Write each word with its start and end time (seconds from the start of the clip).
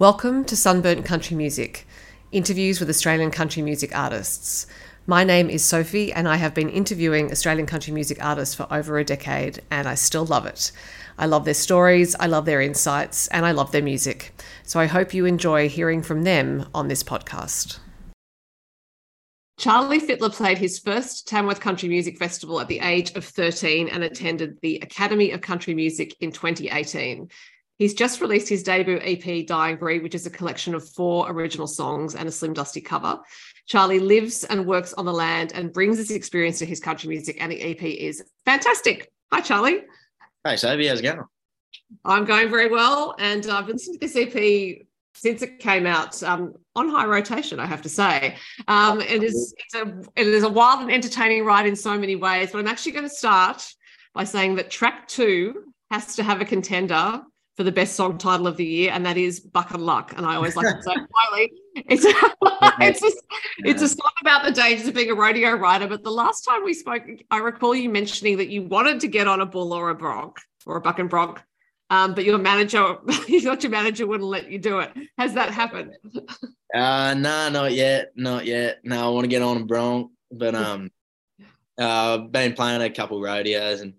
Welcome 0.00 0.44
to 0.46 0.56
Sunburnt 0.56 1.04
Country 1.04 1.36
Music, 1.36 1.86
interviews 2.32 2.80
with 2.80 2.90
Australian 2.90 3.30
country 3.30 3.62
music 3.62 3.96
artists. 3.96 4.66
My 5.06 5.22
name 5.22 5.48
is 5.48 5.64
Sophie, 5.64 6.12
and 6.12 6.26
I 6.26 6.34
have 6.34 6.52
been 6.52 6.68
interviewing 6.68 7.30
Australian 7.30 7.66
country 7.66 7.92
music 7.92 8.18
artists 8.20 8.56
for 8.56 8.66
over 8.72 8.98
a 8.98 9.04
decade, 9.04 9.62
and 9.70 9.86
I 9.86 9.94
still 9.94 10.26
love 10.26 10.46
it. 10.46 10.72
I 11.16 11.26
love 11.26 11.44
their 11.44 11.54
stories, 11.54 12.16
I 12.18 12.26
love 12.26 12.44
their 12.44 12.60
insights, 12.60 13.28
and 13.28 13.46
I 13.46 13.52
love 13.52 13.70
their 13.70 13.84
music. 13.84 14.34
So 14.64 14.80
I 14.80 14.86
hope 14.86 15.14
you 15.14 15.26
enjoy 15.26 15.68
hearing 15.68 16.02
from 16.02 16.24
them 16.24 16.66
on 16.74 16.88
this 16.88 17.04
podcast. 17.04 17.78
Charlie 19.58 20.00
Fittler 20.00 20.34
played 20.34 20.58
his 20.58 20.80
first 20.80 21.28
Tamworth 21.28 21.60
Country 21.60 21.88
Music 21.88 22.18
Festival 22.18 22.60
at 22.60 22.66
the 22.66 22.80
age 22.80 23.12
of 23.12 23.24
13 23.24 23.88
and 23.88 24.02
attended 24.02 24.58
the 24.60 24.80
Academy 24.82 25.30
of 25.30 25.40
Country 25.40 25.72
Music 25.72 26.16
in 26.20 26.32
2018. 26.32 27.30
He's 27.78 27.94
just 27.94 28.20
released 28.20 28.48
his 28.48 28.62
debut 28.62 29.00
EP, 29.02 29.46
Dying 29.46 29.76
Breed, 29.76 30.02
which 30.02 30.14
is 30.14 30.26
a 30.26 30.30
collection 30.30 30.74
of 30.74 30.88
four 30.88 31.30
original 31.30 31.66
songs 31.66 32.14
and 32.14 32.28
a 32.28 32.32
Slim 32.32 32.52
Dusty 32.52 32.80
cover. 32.80 33.20
Charlie 33.66 33.98
lives 33.98 34.44
and 34.44 34.66
works 34.66 34.92
on 34.92 35.04
the 35.04 35.12
land 35.12 35.52
and 35.54 35.72
brings 35.72 35.98
his 35.98 36.10
experience 36.10 36.58
to 36.60 36.66
his 36.66 36.80
country 36.80 37.08
music, 37.08 37.38
and 37.40 37.50
the 37.50 37.60
EP 37.60 37.82
is 37.82 38.22
fantastic. 38.44 39.10
Hi, 39.32 39.40
Charlie. 39.40 39.82
Hey, 40.44 40.56
Sophie, 40.56 40.86
how's 40.86 41.00
it 41.00 41.02
going? 41.02 41.22
I'm 42.04 42.24
going 42.24 42.48
very 42.48 42.70
well, 42.70 43.16
and 43.18 43.46
I've 43.46 43.66
been 43.66 43.76
listening 43.76 43.98
to 43.98 44.06
this 44.06 44.16
EP 44.16 44.86
since 45.14 45.42
it 45.42 45.58
came 45.58 45.86
out 45.86 46.22
um, 46.22 46.54
on 46.76 46.88
high 46.88 47.06
rotation, 47.06 47.58
I 47.58 47.66
have 47.66 47.82
to 47.82 47.88
say. 47.88 48.36
Um, 48.68 49.00
it 49.00 49.22
is 49.22 49.54
it's 49.58 49.74
a 49.74 50.02
it 50.16 50.26
is 50.26 50.42
a 50.42 50.48
wild 50.48 50.82
and 50.82 50.92
entertaining 50.92 51.44
ride 51.44 51.66
in 51.66 51.76
so 51.76 51.98
many 51.98 52.16
ways. 52.16 52.50
But 52.52 52.58
I'm 52.58 52.68
actually 52.68 52.92
going 52.92 53.08
to 53.08 53.14
start 53.14 53.66
by 54.12 54.24
saying 54.24 54.56
that 54.56 54.70
track 54.70 55.08
two 55.08 55.72
has 55.90 56.16
to 56.16 56.22
have 56.22 56.40
a 56.40 56.44
contender 56.44 57.22
for 57.56 57.62
the 57.62 57.72
best 57.72 57.94
song 57.94 58.18
title 58.18 58.46
of 58.46 58.56
the 58.56 58.64
year, 58.64 58.90
and 58.92 59.06
that 59.06 59.16
is 59.16 59.40
Buck 59.40 59.72
and 59.72 59.84
Luck. 59.84 60.12
And 60.16 60.26
I 60.26 60.36
always 60.36 60.56
like 60.56 60.66
to 60.66 60.82
say 60.82 60.94
quietly, 60.94 61.52
it's 61.76 62.04
it's 62.80 63.00
just, 63.00 63.22
it's 63.58 63.82
a 63.82 63.88
song 63.88 64.10
about 64.20 64.44
the 64.44 64.50
dangers 64.50 64.88
of 64.88 64.94
being 64.94 65.10
a 65.10 65.14
rodeo 65.14 65.52
rider. 65.52 65.86
But 65.86 66.02
the 66.02 66.10
last 66.10 66.42
time 66.42 66.64
we 66.64 66.74
spoke, 66.74 67.02
I 67.30 67.38
recall 67.38 67.74
you 67.74 67.88
mentioning 67.88 68.38
that 68.38 68.48
you 68.48 68.62
wanted 68.62 69.00
to 69.00 69.08
get 69.08 69.28
on 69.28 69.40
a 69.40 69.46
bull 69.46 69.72
or 69.72 69.90
a 69.90 69.94
bronc 69.94 70.38
or 70.66 70.76
a 70.76 70.80
buck 70.80 70.98
and 70.98 71.08
bronc. 71.08 71.40
Um, 71.90 72.14
but 72.14 72.24
your 72.24 72.38
manager, 72.38 72.96
you 73.28 73.40
thought 73.40 73.62
your 73.62 73.70
manager 73.70 74.06
wouldn't 74.06 74.28
let 74.28 74.50
you 74.50 74.58
do 74.58 74.80
it. 74.80 74.92
Has 75.18 75.34
that 75.34 75.50
happened? 75.50 75.92
Uh, 76.74 77.14
nah, 77.14 77.48
not 77.50 77.72
yet, 77.72 78.10
not 78.16 78.46
yet. 78.46 78.80
No, 78.82 79.06
I 79.06 79.08
want 79.10 79.22
to 79.22 79.28
get 79.28 79.42
on 79.42 79.58
a 79.58 79.64
bronc, 79.64 80.10
but 80.32 80.56
um, 80.56 80.90
uh, 81.80 82.18
I've 82.18 82.32
been 82.32 82.54
playing 82.54 82.82
a 82.82 82.90
couple 82.90 83.22
rodeos, 83.22 83.80
and 83.80 83.94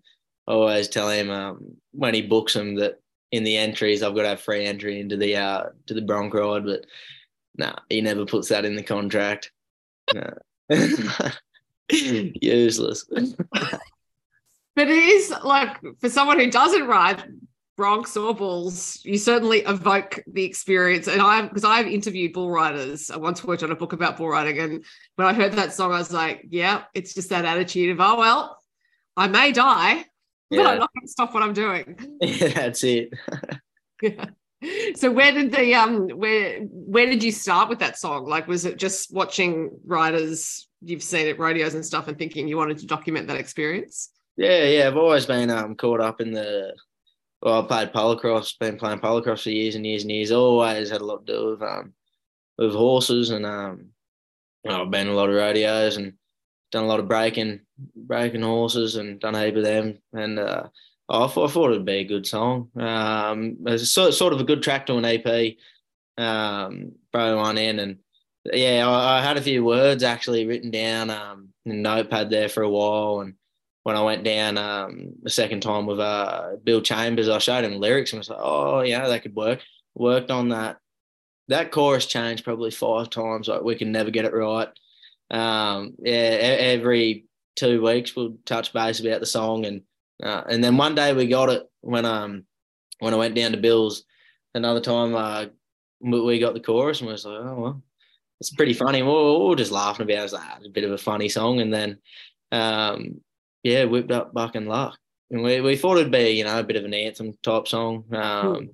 I 0.46 0.52
always 0.52 0.90
tell 0.90 1.10
him 1.10 1.30
um 1.30 1.78
when 1.92 2.14
he 2.14 2.22
books 2.22 2.54
them 2.54 2.76
that 2.76 3.00
in 3.32 3.44
the 3.44 3.58
entries 3.58 4.04
I've 4.04 4.16
got 4.16 4.24
to 4.24 4.30
have 4.30 4.42
free 4.42 4.66
entry 4.66 5.00
into 5.00 5.18
the 5.18 5.36
uh 5.36 5.64
to 5.88 5.94
the 5.94 6.02
bronc 6.02 6.34
ride, 6.34 6.66
but 6.66 6.86
nah, 7.58 7.76
he 7.90 8.02
never 8.02 8.26
puts 8.26 8.50
that 8.50 8.66
in 8.66 8.76
the 8.76 8.84
contract. 8.84 9.52
Useless. 11.90 13.06
but 13.06 13.80
it 14.76 14.90
is 14.90 15.34
like 15.44 15.78
for 16.00 16.10
someone 16.10 16.40
who 16.40 16.50
doesn't 16.50 16.88
ride 16.88 17.24
broncs 17.78 18.22
or 18.22 18.34
bulls, 18.34 19.00
you 19.04 19.18
certainly 19.18 19.60
evoke 19.60 20.24
the 20.28 20.44
experience. 20.44 21.08
And 21.08 21.22
I, 21.22 21.42
because 21.42 21.66
I've 21.66 21.88
interviewed 21.88 22.34
bull 22.34 22.50
riders, 22.50 23.12
I 23.12 23.18
once 23.18 23.44
worked 23.44 23.64
on 23.64 23.72
a 23.72 23.76
book 23.76 23.94
about 23.94 24.18
bull 24.18 24.30
riding, 24.30 24.60
and 24.60 24.86
when 25.16 25.28
I 25.28 25.34
heard 25.34 25.54
that 25.54 25.74
song, 25.74 25.92
I 25.92 26.00
was 26.00 26.14
like, 26.14 26.46
yeah, 26.50 26.84
it's 26.94 27.14
just 27.14 27.30
that 27.30 27.46
attitude 27.46 27.92
of, 27.92 28.00
oh 28.00 28.18
well, 28.18 28.64
I 29.18 29.28
may 29.28 29.52
die, 29.52 30.06
Yeah. 30.50 30.68
I'm 30.68 30.80
not 30.80 30.94
going 30.94 31.06
to 31.06 31.12
stop 31.12 31.34
what 31.34 31.44
I'm 31.44 31.54
doing. 31.54 31.98
yeah, 32.22 32.50
that's 32.50 32.84
it. 32.84 33.14
Yeah. 34.02 34.26
So 34.96 35.12
where 35.12 35.32
did 35.32 35.52
the 35.52 35.74
um 35.76 36.08
where 36.10 36.62
where 36.62 37.06
did 37.06 37.24
you 37.24 37.32
start 37.32 37.70
with 37.70 37.80
that 37.80 37.98
song? 37.98 38.26
Like 38.26 38.48
was 38.48 38.66
it 38.66 38.78
just 38.78 39.14
watching 39.14 39.72
riders 39.86 40.68
you've 40.82 41.04
seen 41.04 41.28
at 41.28 41.40
rodeos 41.40 41.76
and 41.76 41.86
stuff 41.86 42.08
and 42.08 42.18
thinking 42.18 42.48
you 42.48 42.58
wanted 42.58 42.78
to 42.80 42.86
document 42.86 43.28
that 43.28 43.38
experience? 43.38 44.12
Yeah, 44.38 44.64
yeah. 44.64 44.88
I've 44.88 44.98
always 44.98 45.26
been 45.26 45.50
um 45.50 45.76
caught 45.76 46.02
up 46.02 46.22
in 46.22 46.32
the. 46.32 46.74
Well, 47.42 47.62
I 47.62 47.68
played 47.68 47.94
polocross. 47.94 48.58
Been 48.60 48.78
playing 48.78 49.00
polocross 49.00 49.44
for 49.44 49.50
years 49.50 49.76
and 49.76 49.86
years 49.86 50.04
and 50.04 50.12
years. 50.12 50.32
Always 50.32 50.90
had 50.90 51.02
a 51.02 51.06
lot 51.06 51.26
to 51.28 51.34
do 51.34 51.46
with 51.52 51.62
um 51.62 51.94
with 52.58 52.74
horses 52.74 53.30
and 53.30 53.46
um. 53.46 53.90
I've 54.68 54.90
been 54.90 55.10
a 55.10 55.14
lot 55.14 55.30
of 55.30 55.36
rodeos 55.36 55.98
and 55.98 56.14
done 56.72 56.86
a 56.86 56.88
lot 56.88 57.00
of 57.00 57.08
breaking 57.08 57.60
breaking 57.96 58.42
horses 58.42 58.96
and 58.96 59.20
done 59.20 59.36
a 59.36 59.46
heap 59.46 59.56
of 59.56 59.64
them. 59.64 60.00
And 60.14 60.40
uh, 60.40 60.68
I 61.10 61.28
thought, 61.28 61.50
I 61.50 61.54
thought 61.54 61.72
it'd 61.72 61.86
be 61.86 61.94
a 61.94 62.04
good 62.06 62.28
song. 62.28 62.70
Um, 62.76 63.58
it's 63.66 63.90
sort 63.90 64.14
sort 64.14 64.34
of 64.34 64.42
a 64.42 64.46
good 64.46 64.64
track 64.64 64.86
to 64.88 64.98
an 64.98 65.06
EP. 65.06 65.56
Um, 66.18 66.94
throw 67.12 67.38
one 67.38 67.58
in 67.58 67.80
and 67.80 67.98
yeah, 68.54 68.88
I, 68.88 69.20
I 69.20 69.22
had 69.22 69.38
a 69.38 69.42
few 69.42 69.66
words 69.66 70.02
actually 70.02 70.46
written 70.46 70.72
down 70.72 71.10
um 71.10 71.50
in 71.66 71.74
a 71.74 71.76
notepad 71.76 72.30
there 72.30 72.48
for 72.48 72.64
a 72.64 72.70
while 72.70 73.20
and 73.20 73.34
when 73.86 73.96
I 73.96 74.02
went 74.02 74.24
down 74.24 74.58
um, 74.58 75.12
the 75.22 75.30
second 75.30 75.62
time 75.62 75.86
with 75.86 76.00
uh, 76.00 76.56
Bill 76.64 76.82
Chambers, 76.82 77.30
I 77.30 77.38
showed 77.38 77.64
him 77.64 77.80
lyrics 77.80 78.12
and 78.12 78.18
was 78.18 78.32
like, 78.32 78.40
oh, 78.42 78.82
yeah, 78.82 79.08
that 79.08 79.22
could 79.22 79.36
work. 79.36 79.62
Worked 79.94 80.32
on 80.32 80.50
that. 80.50 80.80
That 81.50 81.72
chorus 81.72 82.08
changed 82.08 82.44
probably 82.44 82.72
five 82.72 83.12
times. 83.12 83.48
Like 83.48 83.62
we 83.62 83.76
can 83.76 83.92
never 83.92 84.10
get 84.10 84.26
it 84.26 84.34
right. 84.34 84.70
Um, 85.30 85.94
yeah, 86.00 86.14
every 86.14 87.26
two 87.56 87.82
weeks 87.82 88.16
we'll 88.16 88.38
touch 88.46 88.74
base 88.74 89.00
about 89.00 89.20
the 89.20 89.26
song, 89.26 89.66
and 89.66 89.82
uh, 90.24 90.44
and 90.50 90.64
then 90.64 90.78
one 90.78 90.96
day 90.96 91.14
we 91.14 91.28
got 91.28 91.50
it 91.50 91.64
when 91.82 92.06
um 92.06 92.46
when 93.00 93.14
I 93.14 93.18
went 93.18 93.36
down 93.36 93.52
to 93.52 93.58
Bill's. 93.58 94.04
Another 94.54 94.80
time 94.80 95.16
uh, 95.16 95.46
we 96.00 96.40
got 96.40 96.54
the 96.54 96.62
chorus 96.62 97.00
and 97.02 97.08
we 97.08 97.12
was 97.14 97.26
like, 97.26 97.40
oh 97.40 97.56
well, 97.60 97.84
it's 98.40 98.54
pretty 98.54 98.74
funny. 98.74 99.02
We 99.02 99.10
were, 99.10 99.40
we 99.40 99.50
were 99.50 99.56
just 99.56 99.72
laughing 99.72 100.04
about 100.06 100.14
it. 100.14 100.20
It 100.20 100.24
was 100.24 100.34
like, 100.34 100.44
"Ah, 100.46 100.56
it's 100.58 100.68
a 100.68 100.72
bit 100.72 100.84
of 100.86 100.92
a 100.92 100.98
funny 100.98 101.28
song, 101.30 101.60
and 101.60 101.74
then 101.74 101.98
um, 102.52 103.22
yeah, 103.64 103.84
whipped 103.86 104.12
up 104.12 104.34
Buck 104.34 104.56
and 104.56 104.68
Luck. 104.68 104.98
And 105.32 105.42
we, 105.44 105.60
we 105.60 105.76
thought 105.76 105.98
it'd 105.98 106.12
be, 106.12 106.30
you 106.30 106.44
know, 106.44 106.60
a 106.60 106.64
bit 106.64 106.76
of 106.78 106.86
an 106.86 106.94
anthem 106.94 107.34
type 107.42 107.68
song. 107.68 108.06
Um, 108.14 108.70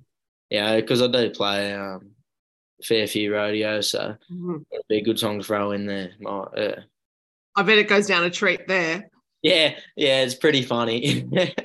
yeah, 0.50 0.76
because 0.76 1.00
I 1.00 1.06
do 1.06 1.30
play 1.30 1.72
um, 1.72 2.10
a 2.80 2.84
fair 2.84 3.06
few 3.06 3.32
rodeos, 3.34 3.90
so 3.90 4.16
Mhm. 4.30 4.64
it'd 4.70 4.86
be 4.88 4.98
a 4.98 5.02
good 5.04 5.18
song 5.18 5.38
to 5.38 5.44
throw 5.44 5.72
in 5.72 5.86
there. 5.86 6.12
My, 6.20 6.30
uh, 6.40 6.80
I 7.56 7.62
bet 7.62 7.78
it 7.78 7.88
goes 7.88 8.06
down 8.06 8.24
a 8.24 8.30
treat 8.30 8.66
there. 8.68 9.10
yeah, 9.42 9.76
yeah, 9.96 10.22
it's 10.22 10.34
pretty 10.34 10.62
funny. 10.62 11.28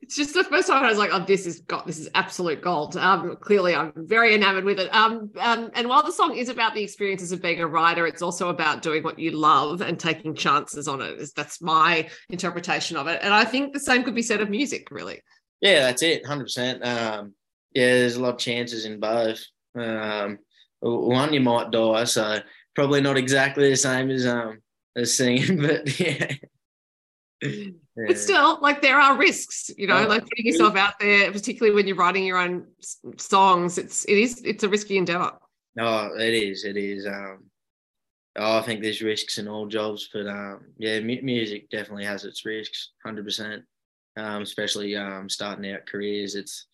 It's 0.00 0.16
just 0.16 0.34
the 0.34 0.44
first 0.44 0.68
time 0.68 0.84
I 0.84 0.88
was 0.88 0.98
like, 0.98 1.10
"Oh, 1.12 1.24
this 1.24 1.46
is 1.46 1.60
got 1.60 1.86
this 1.86 1.98
is 1.98 2.08
absolute 2.14 2.62
gold." 2.62 2.96
Um, 2.96 3.36
clearly, 3.40 3.74
I'm 3.74 3.92
very 3.96 4.34
enamored 4.34 4.64
with 4.64 4.78
it. 4.78 4.94
Um, 4.94 5.30
um, 5.38 5.70
and 5.74 5.88
while 5.88 6.02
the 6.02 6.12
song 6.12 6.36
is 6.36 6.48
about 6.48 6.74
the 6.74 6.82
experiences 6.82 7.32
of 7.32 7.42
being 7.42 7.60
a 7.60 7.66
writer, 7.66 8.06
it's 8.06 8.22
also 8.22 8.48
about 8.48 8.82
doing 8.82 9.02
what 9.02 9.18
you 9.18 9.32
love 9.32 9.80
and 9.80 9.98
taking 9.98 10.34
chances 10.34 10.88
on 10.88 11.02
it. 11.02 11.18
Is 11.20 11.32
that's 11.32 11.60
my 11.60 12.08
interpretation 12.30 12.96
of 12.96 13.08
it. 13.08 13.20
And 13.22 13.34
I 13.34 13.44
think 13.44 13.72
the 13.72 13.80
same 13.80 14.04
could 14.04 14.14
be 14.14 14.22
said 14.22 14.40
of 14.40 14.48
music, 14.48 14.88
really. 14.90 15.20
yeah, 15.60 15.80
that's 15.80 16.02
it, 16.02 16.24
hundred 16.24 16.44
percent. 16.44 16.84
Um, 16.84 17.34
yeah, 17.74 17.86
there's 17.86 18.16
a 18.16 18.22
lot 18.22 18.34
of 18.34 18.38
chances 18.38 18.84
in 18.84 19.00
both. 19.00 19.44
Um, 19.78 20.38
one 20.80 21.32
you 21.32 21.40
might 21.40 21.70
die, 21.72 22.04
so 22.04 22.38
probably 22.76 23.00
not 23.00 23.16
exactly 23.16 23.68
the 23.70 23.76
same 23.76 24.10
as 24.10 24.24
um 24.26 24.58
as 24.94 25.12
singing, 25.16 25.60
but 25.62 25.98
yeah. 25.98 26.32
Yeah. 27.42 28.08
But 28.08 28.18
still, 28.18 28.58
like 28.60 28.82
there 28.82 29.00
are 29.00 29.16
risks, 29.16 29.70
you 29.76 29.86
know, 29.86 30.04
Oh, 30.04 30.08
like 30.08 30.22
putting 30.22 30.46
yourself 30.46 30.76
out 30.76 30.94
there, 31.00 31.32
particularly 31.32 31.74
when 31.74 31.86
you're 31.86 31.96
writing 31.96 32.24
your 32.24 32.38
own 32.38 32.66
s- 32.78 32.98
songs. 33.16 33.78
It's 33.78 34.04
it 34.04 34.18
is 34.18 34.42
it's 34.44 34.64
a 34.64 34.68
risky 34.68 34.96
endeavor. 34.98 35.32
Oh, 35.78 36.10
it 36.18 36.34
is. 36.34 36.64
It 36.64 36.76
is. 36.76 37.06
Um, 37.06 37.44
oh, 38.36 38.58
I 38.58 38.62
think 38.62 38.82
there's 38.82 39.02
risks 39.02 39.38
in 39.38 39.48
all 39.48 39.66
jobs, 39.66 40.08
but 40.12 40.26
um, 40.26 40.60
yeah, 40.78 41.00
mu- 41.00 41.22
music 41.22 41.68
definitely 41.70 42.04
has 42.04 42.24
its 42.24 42.44
risks, 42.44 42.92
hundred 43.04 43.24
percent. 43.24 43.64
Um, 44.18 44.42
especially 44.42 44.96
um, 44.96 45.28
starting 45.28 45.70
out 45.72 45.86
careers, 45.86 46.34
it's 46.36 46.66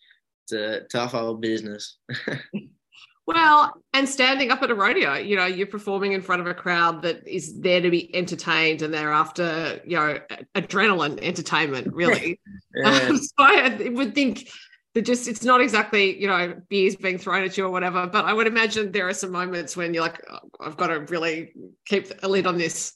it's 0.45 0.53
a 0.53 0.81
tough 0.89 1.13
old 1.13 1.41
business. 1.41 1.97
Well, 3.25 3.73
and 3.93 4.07
standing 4.07 4.51
up 4.51 4.61
at 4.63 4.69
a 4.71 4.75
rodeo, 4.75 5.15
you 5.15 5.37
know, 5.37 5.45
you're 5.45 5.67
performing 5.67 6.11
in 6.11 6.21
front 6.21 6.41
of 6.41 6.47
a 6.47 6.53
crowd 6.53 7.01
that 7.03 7.25
is 7.25 7.59
there 7.61 7.79
to 7.79 7.89
be 7.89 8.13
entertained 8.13 8.81
and 8.81 8.93
they're 8.93 9.13
after, 9.13 9.79
you 9.85 9.95
know, 9.95 10.19
adrenaline 10.55 11.19
entertainment, 11.21 11.87
really. 11.93 12.39
Yeah. 12.75 12.99
Um, 13.09 13.17
so 13.17 13.31
I 13.39 13.89
would 13.93 14.13
think 14.15 14.49
that 14.93 15.03
just 15.03 15.27
it's 15.27 15.43
not 15.43 15.61
exactly, 15.61 16.19
you 16.19 16.27
know, 16.27 16.55
beers 16.69 16.95
being 16.95 17.17
thrown 17.17 17.43
at 17.43 17.57
you 17.57 17.65
or 17.65 17.69
whatever, 17.71 18.07
but 18.07 18.25
I 18.25 18.33
would 18.33 18.47
imagine 18.47 18.91
there 18.91 19.07
are 19.07 19.13
some 19.13 19.31
moments 19.31 19.77
when 19.77 19.93
you're 19.93 20.03
like, 20.03 20.19
"Oh, 20.29 20.39
I've 20.59 20.75
got 20.77 20.87
to 20.87 20.99
really 21.01 21.53
keep 21.85 22.07
a 22.23 22.27
lid 22.27 22.45
on 22.47 22.57
this. 22.57 22.93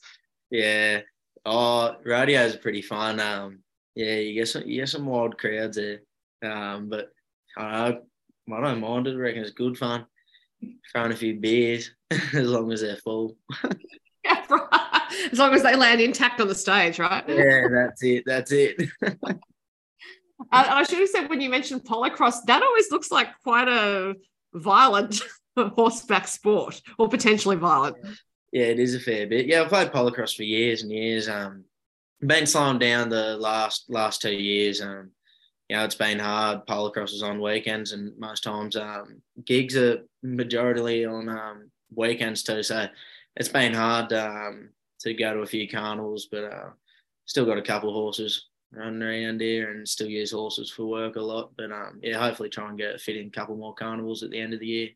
yeah. 0.50 1.00
Oh, 1.46 1.96
rodeos 2.04 2.54
are 2.54 2.58
pretty 2.58 2.82
fun. 2.82 3.20
Um, 3.20 3.60
yeah, 3.94 4.16
you 4.16 4.34
get 4.34 4.48
some 4.48 4.64
you 4.66 4.80
get 4.82 4.88
some 4.90 5.06
wild 5.06 5.38
crowds 5.38 5.76
there. 5.76 6.00
Um, 6.42 6.88
but 6.88 7.10
I 7.56 7.88
don't, 7.90 8.04
I 8.52 8.60
don't 8.60 8.80
mind 8.80 9.06
it. 9.06 9.14
I 9.14 9.18
reckon 9.18 9.42
it's 9.42 9.52
good 9.52 9.78
fun. 9.78 10.06
Throwing 10.92 11.12
a 11.12 11.16
few 11.16 11.38
beers 11.38 11.90
as 12.10 12.48
long 12.48 12.72
as 12.72 12.80
they're 12.80 12.96
full. 12.96 13.36
Yeah, 14.24 14.44
right. 14.50 15.28
As 15.32 15.38
long 15.38 15.54
as 15.54 15.62
they 15.62 15.76
land 15.76 16.00
intact 16.00 16.40
on 16.40 16.48
the 16.48 16.54
stage, 16.54 16.98
right? 16.98 17.24
Yeah, 17.28 17.68
that's 17.70 18.02
it. 18.02 18.24
That's 18.26 18.52
it. 18.52 18.76
I 20.52 20.84
should 20.84 21.00
have 21.00 21.08
said 21.08 21.28
when 21.28 21.40
you 21.40 21.50
mentioned 21.50 21.84
polocross, 21.84 22.36
that 22.46 22.62
always 22.62 22.90
looks 22.90 23.10
like 23.10 23.28
quite 23.42 23.68
a 23.68 24.14
violent 24.54 25.20
horseback 25.56 26.28
sport, 26.28 26.80
or 26.98 27.08
potentially 27.08 27.56
violent. 27.56 27.96
Yeah, 28.52 28.66
it 28.66 28.78
is 28.78 28.94
a 28.94 29.00
fair 29.00 29.26
bit. 29.26 29.46
Yeah, 29.46 29.62
I've 29.62 29.68
played 29.68 29.92
polocross 29.92 30.36
for 30.36 30.44
years 30.44 30.82
and 30.82 30.92
years. 30.92 31.28
Um, 31.28 31.64
been 32.20 32.46
slowing 32.46 32.78
down 32.78 33.08
the 33.08 33.36
last 33.36 33.84
last 33.88 34.22
two 34.22 34.32
years. 34.32 34.80
Um, 34.80 35.10
you 35.68 35.76
know, 35.76 35.84
it's 35.84 35.94
been 35.94 36.18
hard. 36.18 36.66
Polocross 36.66 37.12
is 37.12 37.22
on 37.22 37.40
weekends, 37.40 37.92
and 37.92 38.16
most 38.18 38.42
times 38.42 38.74
um, 38.76 39.20
gigs 39.44 39.76
are 39.76 40.02
majority 40.22 41.04
on 41.04 41.28
um, 41.28 41.70
weekends 41.94 42.42
too. 42.42 42.62
So 42.62 42.88
it's 43.36 43.50
been 43.50 43.74
hard 43.74 44.12
um, 44.12 44.70
to 45.00 45.12
go 45.12 45.34
to 45.34 45.40
a 45.40 45.46
few 45.46 45.68
carnivals, 45.68 46.28
but 46.30 46.44
uh, 46.44 46.70
still 47.26 47.44
got 47.44 47.58
a 47.58 47.62
couple 47.62 47.90
of 47.90 47.94
horses 47.94 48.46
running 48.72 49.02
around 49.02 49.40
here, 49.40 49.70
and 49.70 49.86
still 49.86 50.08
use 50.08 50.32
horses 50.32 50.70
for 50.70 50.86
work 50.86 51.16
a 51.16 51.20
lot. 51.20 51.52
But 51.56 51.70
um, 51.70 52.00
yeah, 52.02 52.18
hopefully 52.18 52.48
try 52.48 52.68
and 52.68 52.78
get 52.78 53.00
fit 53.00 53.16
in 53.16 53.26
a 53.26 53.30
couple 53.30 53.56
more 53.56 53.74
carnivals 53.74 54.22
at 54.22 54.30
the 54.30 54.40
end 54.40 54.54
of 54.54 54.60
the 54.60 54.66
year. 54.66 54.88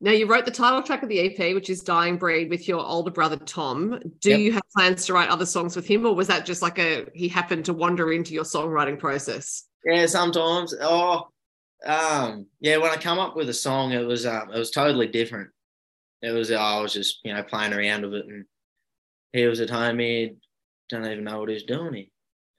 Now, 0.00 0.12
you 0.12 0.26
wrote 0.26 0.44
the 0.44 0.52
title 0.52 0.80
track 0.80 1.02
of 1.02 1.08
the 1.08 1.18
EP, 1.18 1.54
which 1.54 1.68
is 1.68 1.82
Dying 1.82 2.18
Breed, 2.18 2.50
with 2.50 2.68
your 2.68 2.80
older 2.80 3.10
brother, 3.10 3.36
Tom. 3.36 4.00
Do 4.20 4.30
yep. 4.30 4.38
you 4.38 4.52
have 4.52 4.62
plans 4.74 5.06
to 5.06 5.12
write 5.12 5.28
other 5.28 5.46
songs 5.46 5.74
with 5.74 5.86
him, 5.86 6.06
or 6.06 6.14
was 6.14 6.28
that 6.28 6.46
just 6.46 6.62
like 6.62 6.78
a 6.78 7.06
he 7.14 7.26
happened 7.26 7.64
to 7.64 7.72
wander 7.72 8.12
into 8.12 8.32
your 8.32 8.44
songwriting 8.44 8.98
process? 8.98 9.64
Yeah, 9.84 10.06
sometimes. 10.06 10.72
Oh, 10.80 11.28
um, 11.84 12.46
yeah, 12.60 12.76
when 12.76 12.92
I 12.92 12.96
come 12.96 13.18
up 13.18 13.34
with 13.34 13.48
a 13.48 13.54
song, 13.54 13.90
it 13.92 14.06
was 14.06 14.24
um, 14.24 14.52
it 14.54 14.58
was 14.58 14.70
totally 14.70 15.08
different. 15.08 15.50
It 16.22 16.30
was 16.30 16.52
I 16.52 16.80
was 16.80 16.92
just 16.92 17.18
you 17.24 17.34
know 17.34 17.42
playing 17.42 17.72
around 17.72 18.02
with 18.02 18.14
it, 18.14 18.26
and 18.26 18.44
he 19.32 19.46
was 19.46 19.60
at 19.60 19.70
home. 19.70 19.98
He 19.98 20.34
don't 20.88 21.06
even 21.06 21.24
know 21.24 21.40
what 21.40 21.48
he's 21.48 21.64
doing. 21.64 21.94
He, 21.94 22.10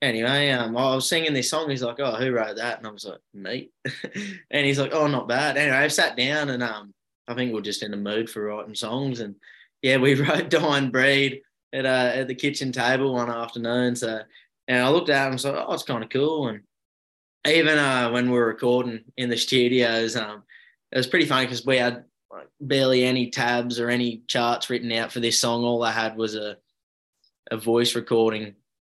anyway, 0.02 0.50
um, 0.52 0.76
I 0.76 0.96
was 0.96 1.08
singing 1.08 1.34
this 1.34 1.50
song. 1.50 1.70
He's 1.70 1.84
like, 1.84 2.02
"Oh, 2.02 2.16
who 2.16 2.32
wrote 2.32 2.58
that?" 2.58 2.80
And 2.80 2.88
I 2.88 2.92
was 2.92 3.06
like, 3.06 3.20
"Me." 3.34 3.70
and 4.52 4.66
he's 4.66 4.80
like, 4.80 4.94
"Oh, 4.94 5.08
not 5.08 5.30
bad." 5.30 5.56
Anyway, 5.56 5.78
I 5.78 5.88
sat 5.88 6.18
down 6.18 6.50
and 6.50 6.64
um, 6.64 6.94
I 7.30 7.36
think 7.36 7.54
we 7.54 7.60
are 7.60 7.64
just 7.64 7.84
in 7.84 7.92
the 7.92 7.98
mood 7.98 8.30
for 8.30 8.44
writing 8.44 8.76
songs. 8.76 9.20
And 9.20 9.36
yeah, 9.82 9.98
we 9.98 10.16
wrote 10.22 10.50
Dying 10.50 10.90
Breed 10.90 11.42
at 11.72 11.86
uh, 11.86 12.12
at 12.16 12.28
the 12.28 12.36
kitchen 12.36 12.72
table 12.72 13.14
one 13.14 13.30
afternoon. 13.30 13.96
So 13.96 14.22
and 14.68 14.84
I 14.84 14.90
looked 14.90 15.10
at 15.10 15.24
it 15.24 15.26
and 15.26 15.34
was 15.34 15.46
like, 15.46 15.56
oh, 15.56 15.74
it's 15.74 15.84
kind 15.84 16.04
of 16.04 16.10
cool. 16.10 16.48
And 16.48 16.62
even 17.48 17.78
uh, 17.78 18.10
when 18.12 18.30
we 18.30 18.38
were 18.38 18.48
recording 18.48 19.02
in 19.18 19.30
the 19.30 19.38
studios, 19.38 20.16
um, 20.16 20.44
it 20.92 20.98
was 20.98 21.08
pretty 21.08 21.26
funny 21.26 21.46
because 21.46 21.66
we 21.66 21.78
had 21.78 22.04
like, 22.32 22.48
barely 22.60 23.04
any 23.04 23.30
tabs 23.30 23.80
or 23.80 23.90
any 23.90 24.24
charts 24.28 24.70
written 24.70 24.92
out 24.92 25.12
for 25.12 25.20
this 25.20 25.40
song. 25.40 25.64
All 25.64 25.84
I 25.84 25.92
had 25.92 26.18
was 26.18 26.36
a 26.36 26.58
a 27.52 27.58
voice 27.58 27.96
recording 27.96 28.54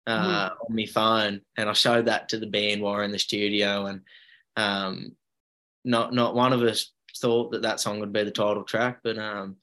uh, 0.07 0.51
mm. 0.51 0.53
on 0.69 0.77
my 0.77 0.87
phone, 0.87 1.41
and 1.57 1.71
I 1.71 1.73
showed 1.73 2.07
that 2.07 2.31
to 2.31 2.39
the 2.39 2.47
band 2.47 2.83
while 2.83 2.95
we 2.95 3.01
are 3.01 3.05
in 3.05 3.13
the 3.13 3.19
studio, 3.19 3.87
and 3.87 4.03
um, 4.57 5.17
not 5.85 6.13
not 6.13 6.35
one 6.35 6.53
of 6.53 6.63
us 6.63 6.91
thought 7.21 7.53
that 7.53 7.63
that 7.63 7.81
song 7.81 8.01
would 8.01 8.13
be 8.13 8.25
the 8.25 8.31
title 8.31 8.65
track, 8.65 9.01
but 9.03 9.19
um, 9.19 9.57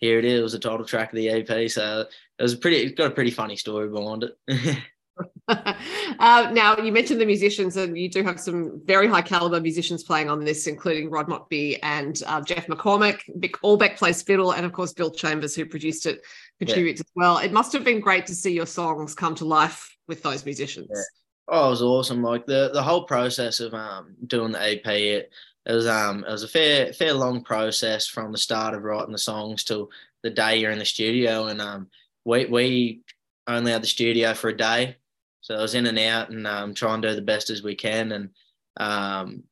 here 0.00 0.18
it 0.18 0.24
is, 0.24 0.40
It 0.40 0.42
was 0.42 0.52
the 0.52 0.58
title 0.58 0.84
track 0.84 1.12
of 1.12 1.16
the 1.16 1.30
EP. 1.30 1.70
So 1.70 2.06
it 2.38 2.42
was 2.42 2.54
pretty, 2.54 2.78
it's 2.78 2.94
got 2.94 3.10
a 3.10 3.14
pretty 3.14 3.30
funny 3.30 3.56
story 3.56 3.88
behind 3.88 4.24
it. 4.24 4.78
uh, 5.48 6.50
now 6.52 6.76
you 6.78 6.92
mentioned 6.92 7.20
the 7.20 7.26
musicians, 7.26 7.76
and 7.76 7.96
you 7.96 8.08
do 8.08 8.22
have 8.22 8.38
some 8.38 8.80
very 8.84 9.08
high 9.08 9.22
caliber 9.22 9.60
musicians 9.60 10.02
playing 10.02 10.28
on 10.28 10.44
this, 10.44 10.66
including 10.66 11.10
Rod 11.10 11.28
Motley 11.28 11.80
and 11.82 12.22
uh, 12.26 12.40
Jeff 12.42 12.66
McCormack. 12.66 13.20
Mick 13.38 13.52
Albeck 13.62 13.96
plays 13.96 14.22
fiddle, 14.22 14.52
and 14.52 14.66
of 14.66 14.72
course 14.72 14.92
Bill 14.92 15.10
Chambers, 15.10 15.54
who 15.54 15.64
produced 15.64 16.06
it, 16.06 16.22
contributes 16.58 17.00
yeah. 17.00 17.04
as 17.04 17.12
well. 17.14 17.38
It 17.38 17.52
must 17.52 17.72
have 17.72 17.84
been 17.84 18.00
great 18.00 18.26
to 18.26 18.34
see 18.34 18.52
your 18.52 18.66
songs 18.66 19.14
come 19.14 19.34
to 19.36 19.44
life 19.44 19.96
with 20.08 20.22
those 20.22 20.44
musicians. 20.44 20.88
Yeah. 20.92 21.02
Oh, 21.48 21.68
it 21.68 21.70
was 21.70 21.82
awesome! 21.82 22.22
Like 22.22 22.44
the 22.44 22.70
the 22.72 22.82
whole 22.82 23.04
process 23.04 23.60
of 23.60 23.72
um, 23.72 24.16
doing 24.26 24.52
the 24.52 24.60
EP, 24.60 24.86
it, 24.86 25.32
it 25.66 25.72
was 25.72 25.86
um 25.86 26.24
it 26.24 26.30
was 26.30 26.44
a 26.44 26.48
fair 26.48 26.92
fair 26.92 27.12
long 27.12 27.42
process 27.42 28.06
from 28.06 28.30
the 28.30 28.38
start 28.38 28.74
of 28.74 28.84
writing 28.84 29.12
the 29.12 29.18
songs 29.18 29.64
till 29.64 29.90
the 30.22 30.30
day 30.30 30.58
you're 30.58 30.70
in 30.70 30.78
the 30.78 30.84
studio. 30.84 31.48
And 31.48 31.60
um 31.60 31.88
we 32.24 32.46
we 32.46 33.00
only 33.48 33.72
had 33.72 33.82
the 33.82 33.88
studio 33.88 34.32
for 34.34 34.48
a 34.48 34.56
day. 34.56 34.96
So 35.40 35.56
I 35.56 35.62
was 35.62 35.74
in 35.74 35.86
and 35.86 35.98
out 35.98 36.30
and 36.30 36.46
um 36.46 36.72
try 36.72 36.94
and 36.94 37.02
do 37.02 37.14
the 37.14 37.22
best 37.22 37.50
as 37.50 37.62
we 37.62 37.74
can. 37.74 38.12
And 38.12 38.30
um 38.78 39.42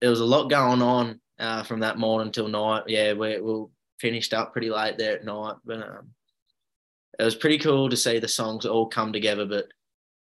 there 0.00 0.10
was 0.10 0.20
a 0.20 0.24
lot 0.24 0.48
going 0.48 0.82
on 0.82 1.20
uh, 1.38 1.62
from 1.62 1.80
that 1.80 1.98
morning 1.98 2.32
till 2.32 2.48
night. 2.48 2.84
Yeah 2.86 3.14
we 3.14 3.40
we 3.40 3.66
finished 3.98 4.32
up 4.32 4.52
pretty 4.52 4.70
late 4.70 4.98
there 4.98 5.16
at 5.16 5.24
night. 5.24 5.56
But 5.64 5.82
um 5.82 6.10
it 7.18 7.24
was 7.24 7.34
pretty 7.34 7.58
cool 7.58 7.90
to 7.90 7.96
see 7.96 8.20
the 8.20 8.28
songs 8.28 8.64
all 8.64 8.86
come 8.86 9.12
together 9.12 9.44
but 9.44 9.66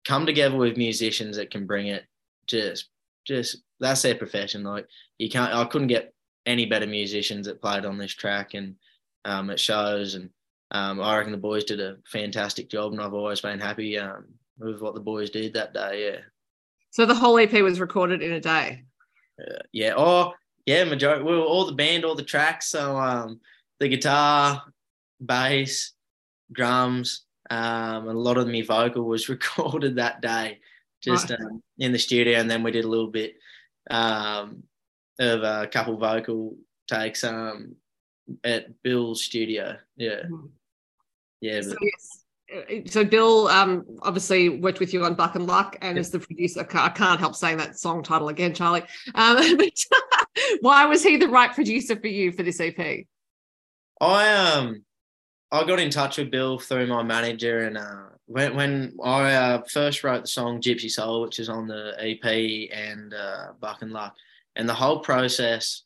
come 0.04 0.24
together 0.24 0.56
with 0.56 0.76
musicians 0.76 1.36
that 1.36 1.50
can 1.50 1.66
bring 1.66 1.88
it 1.88 2.04
just 2.46 2.88
just 3.26 3.58
that's 3.80 4.02
their 4.02 4.14
profession. 4.14 4.62
Like 4.62 4.86
you 5.18 5.28
can't, 5.28 5.52
I 5.52 5.64
couldn't 5.64 5.88
get 5.88 6.14
any 6.44 6.66
better 6.66 6.86
musicians 6.86 7.46
that 7.46 7.60
played 7.60 7.84
on 7.84 7.98
this 7.98 8.12
track, 8.12 8.54
and 8.54 8.76
um, 9.24 9.50
it 9.50 9.60
shows. 9.60 10.14
And 10.14 10.30
um, 10.70 11.00
I 11.00 11.16
reckon 11.16 11.32
the 11.32 11.38
boys 11.38 11.64
did 11.64 11.80
a 11.80 11.96
fantastic 12.06 12.70
job, 12.70 12.92
and 12.92 13.00
I've 13.00 13.14
always 13.14 13.40
been 13.40 13.60
happy 13.60 13.98
um, 13.98 14.26
with 14.58 14.80
what 14.80 14.94
the 14.94 15.00
boys 15.00 15.30
did 15.30 15.54
that 15.54 15.74
day. 15.74 16.10
Yeah. 16.10 16.20
So 16.90 17.04
the 17.04 17.14
whole 17.14 17.38
EP 17.38 17.52
was 17.52 17.80
recorded 17.80 18.22
in 18.22 18.32
a 18.32 18.40
day. 18.40 18.84
Uh, 19.40 19.58
yeah. 19.72 19.94
Oh, 19.96 20.32
yeah. 20.64 20.84
Majority. 20.84 21.24
We 21.24 21.36
were 21.36 21.44
all 21.44 21.66
the 21.66 21.72
band, 21.72 22.04
all 22.04 22.14
the 22.14 22.22
tracks. 22.22 22.68
So 22.68 22.96
um, 22.96 23.40
the 23.80 23.88
guitar, 23.88 24.62
bass, 25.20 25.92
drums, 26.50 27.26
um, 27.50 28.08
a 28.08 28.12
lot 28.12 28.38
of 28.38 28.48
me 28.48 28.62
vocal 28.62 29.04
was 29.04 29.28
recorded 29.28 29.96
that 29.96 30.20
day 30.20 30.60
just 31.02 31.30
right. 31.30 31.40
um, 31.40 31.62
in 31.78 31.92
the 31.92 31.98
studio, 31.98 32.38
and 32.38 32.50
then 32.50 32.62
we 32.62 32.70
did 32.70 32.84
a 32.84 32.88
little 32.88 33.08
bit 33.08 33.34
um, 33.90 34.62
of 35.18 35.42
a 35.42 35.68
couple 35.68 35.96
vocal 35.96 36.56
takes 36.88 37.24
um, 37.24 37.76
at 38.44 38.82
Bill's 38.82 39.24
studio. 39.24 39.76
Yeah, 39.96 40.22
mm-hmm. 40.24 40.46
yeah. 41.40 41.60
So, 41.60 41.74
yes. 41.80 42.24
Uh, 42.54 42.80
so 42.86 43.04
Bill 43.04 43.48
um, 43.48 43.84
obviously 44.02 44.48
worked 44.48 44.78
with 44.78 44.94
you 44.94 45.04
on 45.04 45.14
Buck 45.14 45.34
and 45.34 45.46
Luck, 45.46 45.76
and 45.82 45.96
yeah. 45.96 46.00
as 46.00 46.10
the 46.10 46.20
producer, 46.20 46.66
I 46.74 46.88
can't 46.90 47.20
help 47.20 47.34
saying 47.34 47.58
that 47.58 47.78
song 47.78 48.02
title 48.02 48.28
again, 48.28 48.54
Charlie. 48.54 48.82
Um, 49.14 49.38
why 50.60 50.84
was 50.86 51.02
he 51.02 51.16
the 51.16 51.28
right 51.28 51.52
producer 51.52 51.96
for 51.96 52.08
you 52.08 52.32
for 52.32 52.42
this 52.42 52.60
EP? 52.60 53.06
I 54.00 54.32
um 54.34 54.84
I 55.50 55.64
got 55.64 55.80
in 55.80 55.90
touch 55.90 56.18
with 56.18 56.30
Bill 56.30 56.58
through 56.58 56.86
my 56.86 57.02
manager, 57.02 57.60
and 57.60 57.78
uh, 57.78 58.08
when 58.26 58.56
when 58.56 58.96
I 59.02 59.34
uh, 59.34 59.62
first 59.70 60.02
wrote 60.02 60.22
the 60.22 60.28
song 60.28 60.60
Gypsy 60.60 60.90
Soul, 60.90 61.22
which 61.22 61.38
is 61.38 61.48
on 61.48 61.66
the 61.66 61.94
EP 61.98 62.68
and 62.72 63.14
uh, 63.14 63.52
Buck 63.60 63.82
and 63.82 63.92
Luck, 63.92 64.16
and 64.56 64.68
the 64.68 64.74
whole 64.74 64.98
process 64.98 65.82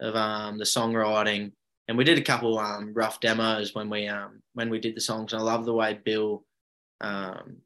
of 0.00 0.14
um, 0.14 0.56
the 0.56 0.64
songwriting, 0.64 1.52
and 1.88 1.98
we 1.98 2.04
did 2.04 2.18
a 2.18 2.22
couple 2.22 2.58
um, 2.58 2.92
rough 2.94 3.20
demos 3.20 3.74
when 3.74 3.90
we 3.90 4.06
um, 4.06 4.40
when 4.54 4.70
we 4.70 4.78
did 4.78 4.94
the 4.94 5.00
songs. 5.00 5.32
And 5.32 5.42
I 5.42 5.44
love 5.44 5.64
the 5.64 5.74
way 5.74 5.98
Bill 6.04 6.44
um, 7.00 7.56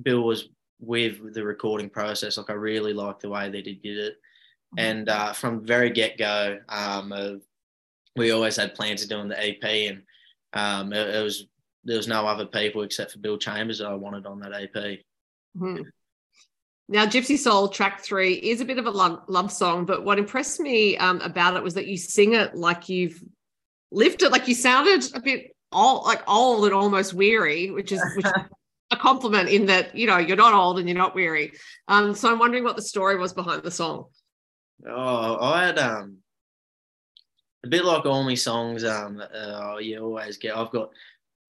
Bill 0.00 0.22
was 0.22 0.48
with 0.78 1.32
the 1.32 1.44
recording 1.44 1.88
process. 1.88 2.36
Like 2.36 2.50
I 2.50 2.54
really 2.54 2.92
like 2.92 3.20
the 3.20 3.30
way 3.30 3.48
that 3.48 3.66
he 3.66 3.74
did 3.74 3.98
it, 3.98 4.14
mm-hmm. 4.14 4.78
and 4.78 5.08
uh, 5.08 5.32
from 5.32 5.64
very 5.64 5.88
get 5.88 6.18
go, 6.18 6.58
um, 6.68 7.40
we 8.16 8.32
always 8.32 8.56
had 8.56 8.74
plans 8.74 9.02
of 9.02 9.08
doing 9.08 9.28
the 9.28 9.42
EP, 9.42 9.64
and 9.64 10.02
um, 10.52 10.92
it, 10.92 11.14
it 11.14 11.22
was 11.22 11.46
there 11.84 11.96
was 11.96 12.08
no 12.08 12.26
other 12.26 12.46
people 12.46 12.82
except 12.82 13.12
for 13.12 13.18
Bill 13.18 13.38
Chambers 13.38 13.78
that 13.78 13.88
I 13.88 13.94
wanted 13.94 14.26
on 14.26 14.40
that 14.40 14.52
EP. 14.52 15.00
Mm-hmm. 15.56 15.82
Now, 16.88 17.06
Gypsy 17.06 17.38
Soul 17.38 17.68
track 17.68 18.00
three 18.00 18.34
is 18.34 18.60
a 18.60 18.64
bit 18.64 18.78
of 18.78 18.86
a 18.86 18.90
love, 18.90 19.22
love 19.28 19.52
song, 19.52 19.86
but 19.86 20.04
what 20.04 20.18
impressed 20.18 20.60
me 20.60 20.96
um, 20.98 21.20
about 21.20 21.56
it 21.56 21.62
was 21.62 21.74
that 21.74 21.86
you 21.86 21.96
sing 21.96 22.34
it 22.34 22.54
like 22.54 22.88
you've 22.88 23.22
lived 23.90 24.22
it, 24.22 24.32
like 24.32 24.48
you 24.48 24.54
sounded 24.54 25.04
a 25.14 25.20
bit 25.20 25.56
old, 25.72 26.04
like 26.04 26.22
old 26.28 26.64
and 26.64 26.74
almost 26.74 27.14
weary, 27.14 27.70
which 27.70 27.92
is 27.92 28.02
which 28.16 28.26
is 28.26 28.32
a 28.90 28.96
compliment 28.96 29.48
in 29.48 29.66
that 29.66 29.96
you 29.96 30.06
know 30.06 30.18
you're 30.18 30.36
not 30.36 30.54
old 30.54 30.78
and 30.78 30.88
you're 30.88 30.98
not 30.98 31.14
weary. 31.14 31.52
Um, 31.88 32.14
so 32.14 32.30
I'm 32.30 32.38
wondering 32.38 32.64
what 32.64 32.76
the 32.76 32.82
story 32.82 33.16
was 33.16 33.32
behind 33.32 33.62
the 33.62 33.70
song. 33.70 34.06
Oh, 34.86 35.38
I 35.40 35.66
had 35.66 35.78
um 35.78 36.18
a 37.64 37.68
bit 37.68 37.84
like 37.84 38.04
all 38.06 38.24
my 38.24 38.34
songs. 38.34 38.84
Um, 38.84 39.22
uh, 39.34 39.76
you 39.78 39.98
always 40.00 40.36
get. 40.36 40.56
I've 40.56 40.70
got 40.70 40.90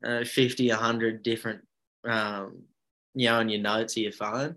uh, 0.04 0.24
50, 0.24 0.68
100 0.68 1.22
different, 1.22 1.60
um, 2.04 2.62
you 3.14 3.26
know, 3.26 3.38
on 3.38 3.48
your 3.48 3.60
notes 3.60 3.96
of 3.96 4.02
your 4.02 4.12
phone. 4.12 4.56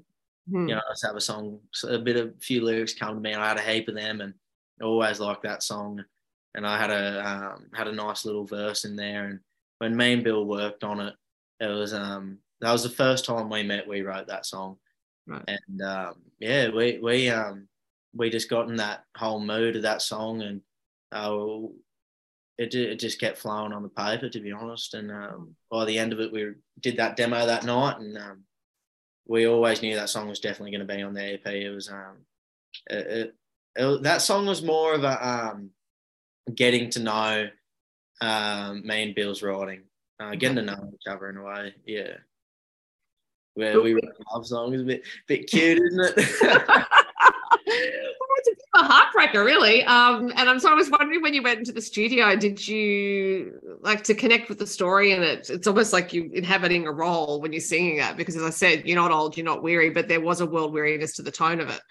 Hmm. 0.49 0.67
You 0.67 0.75
know, 0.75 0.81
I 0.87 0.91
just 0.91 1.05
have 1.05 1.15
a 1.15 1.21
song, 1.21 1.59
a 1.87 1.97
bit 1.97 2.17
of 2.17 2.29
a 2.29 2.39
few 2.39 2.61
lyrics 2.63 2.93
come 2.93 3.15
to 3.15 3.21
me. 3.21 3.33
And 3.33 3.41
I 3.41 3.47
had 3.47 3.57
a 3.57 3.61
heap 3.61 3.87
of 3.87 3.95
them 3.95 4.21
and 4.21 4.33
I 4.81 4.85
always 4.85 5.19
liked 5.19 5.43
that 5.43 5.63
song. 5.63 6.03
And 6.53 6.65
I 6.65 6.77
had 6.77 6.91
a 6.91 7.27
um, 7.27 7.65
had 7.73 7.87
a 7.87 7.91
nice 7.91 8.23
little 8.23 8.45
verse 8.45 8.85
in 8.85 8.95
there. 8.95 9.25
And 9.25 9.39
when 9.79 9.95
me 9.95 10.13
and 10.13 10.23
Bill 10.23 10.45
worked 10.45 10.83
on 10.83 11.01
it, 11.01 11.13
it 11.59 11.67
was 11.67 11.93
um 11.93 12.39
that 12.61 12.71
was 12.71 12.83
the 12.83 12.89
first 12.89 13.25
time 13.25 13.49
we 13.49 13.63
met. 13.63 13.87
We 13.87 14.01
wrote 14.01 14.27
that 14.27 14.45
song, 14.45 14.77
right. 15.27 15.43
and 15.47 15.81
um, 15.81 16.15
yeah, 16.39 16.69
we 16.69 16.99
we 16.99 17.29
um 17.29 17.67
we 18.13 18.29
just 18.29 18.49
got 18.49 18.69
in 18.69 18.77
that 18.77 19.03
whole 19.17 19.39
mood 19.39 19.75
of 19.75 19.81
that 19.81 20.01
song, 20.01 20.41
and 20.41 20.61
uh, 21.11 21.47
it, 22.57 22.73
it 22.73 22.99
just 22.99 23.19
kept 23.19 23.37
flowing 23.37 23.73
on 23.73 23.83
the 23.83 23.89
paper, 23.89 24.29
to 24.29 24.39
be 24.39 24.51
honest. 24.51 24.93
And 24.93 25.11
um, 25.11 25.55
by 25.69 25.85
the 25.85 25.97
end 25.97 26.13
of 26.13 26.19
it, 26.19 26.31
we 26.31 26.53
did 26.79 26.97
that 26.97 27.17
demo 27.17 27.45
that 27.45 27.65
night, 27.65 27.99
and 27.99 28.17
um, 28.17 28.43
we 29.27 29.47
always 29.47 29.81
knew 29.81 29.95
that 29.95 30.09
song 30.09 30.29
was 30.29 30.39
definitely 30.39 30.71
going 30.71 30.87
to 30.87 30.95
be 30.95 31.01
on 31.01 31.13
the 31.13 31.33
EP. 31.33 31.45
It 31.47 31.69
was 31.69 31.89
um, 31.89 32.17
it, 32.89 33.07
it, 33.07 33.35
it, 33.75 34.03
that 34.03 34.21
song 34.21 34.45
was 34.45 34.61
more 34.61 34.93
of 34.93 35.03
a 35.03 35.27
um, 35.27 35.71
getting 36.53 36.89
to 36.91 36.99
know 37.01 37.49
um, 38.21 38.85
me 38.85 39.03
and 39.03 39.15
Bill's 39.15 39.43
writing, 39.43 39.83
uh, 40.19 40.31
getting 40.31 40.57
to 40.57 40.61
know 40.61 40.91
each 40.93 41.11
other 41.11 41.29
in 41.29 41.37
a 41.37 41.43
way. 41.43 41.73
Yeah, 41.85 42.13
where 43.55 43.81
we 43.81 43.95
write 43.95 44.03
love 44.33 44.47
songs, 44.47 44.81
a 44.81 44.85
bit 44.85 45.03
bit 45.27 45.49
cute, 45.49 45.81
isn't 45.81 46.13
it? 46.17 46.85
a 48.75 48.83
heartbreaker, 48.83 49.43
really. 49.45 49.83
Um, 49.83 50.31
and 50.35 50.49
I'm 50.49 50.59
so 50.59 50.71
I 50.71 50.73
was 50.73 50.89
wondering 50.89 51.21
when 51.21 51.33
you 51.33 51.41
went 51.41 51.59
into 51.59 51.71
the 51.71 51.81
studio, 51.81 52.35
did 52.35 52.65
you 52.67 53.77
like 53.81 54.03
to 54.05 54.13
connect 54.13 54.49
with 54.49 54.59
the 54.59 54.67
story? 54.67 55.13
And 55.13 55.23
it, 55.23 55.49
it's 55.49 55.67
almost 55.67 55.93
like 55.93 56.13
you 56.13 56.29
inhabiting 56.33 56.87
a 56.87 56.91
role 56.91 57.41
when 57.41 57.53
you're 57.53 57.61
singing 57.61 57.99
it, 57.99 58.17
because 58.17 58.35
as 58.35 58.43
I 58.43 58.49
said, 58.49 58.85
you're 58.85 58.95
not 58.95 59.11
old, 59.11 59.37
you're 59.37 59.45
not 59.45 59.63
weary, 59.63 59.89
but 59.89 60.07
there 60.07 60.21
was 60.21 60.41
a 60.41 60.45
world 60.45 60.73
weariness 60.73 61.15
to 61.15 61.21
the 61.21 61.31
tone 61.31 61.59
of 61.59 61.69
it. 61.69 61.81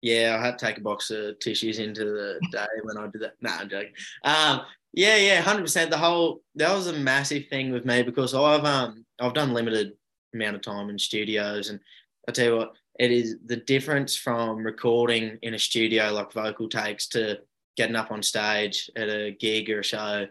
Yeah, 0.00 0.38
I 0.38 0.44
had 0.44 0.58
to 0.58 0.64
take 0.64 0.78
a 0.78 0.80
box 0.80 1.10
of 1.10 1.38
tissues 1.40 1.80
into 1.80 2.04
the 2.04 2.40
day 2.52 2.66
when 2.82 2.96
I 2.96 3.08
did 3.08 3.22
that. 3.22 3.34
No, 3.40 3.50
nah, 3.50 3.56
I'm 3.58 3.68
joking. 3.68 3.92
Um, 4.24 4.60
yeah, 4.92 5.16
yeah, 5.16 5.40
hundred 5.40 5.62
percent. 5.62 5.90
The 5.90 5.98
whole 5.98 6.42
that 6.54 6.72
was 6.72 6.86
a 6.86 6.92
massive 6.92 7.46
thing 7.48 7.72
with 7.72 7.84
me 7.84 8.02
because 8.02 8.34
I've 8.34 8.64
um 8.64 9.04
I've 9.20 9.34
done 9.34 9.52
limited 9.52 9.92
amount 10.34 10.56
of 10.56 10.62
time 10.62 10.88
in 10.88 10.98
studios, 10.98 11.68
and 11.68 11.80
I 12.28 12.30
tell 12.30 12.44
you 12.44 12.56
what, 12.56 12.74
it 12.98 13.10
is 13.10 13.36
the 13.46 13.56
difference 13.56 14.14
from 14.14 14.58
recording 14.58 15.38
in 15.40 15.54
a 15.54 15.58
studio 15.58 16.12
like 16.12 16.30
vocal 16.32 16.68
takes 16.68 17.06
to 17.08 17.38
getting 17.76 17.96
up 17.96 18.10
on 18.10 18.22
stage 18.22 18.90
at 18.96 19.08
a 19.08 19.30
gig 19.30 19.70
or 19.70 19.80
a 19.80 19.84
show 19.84 20.26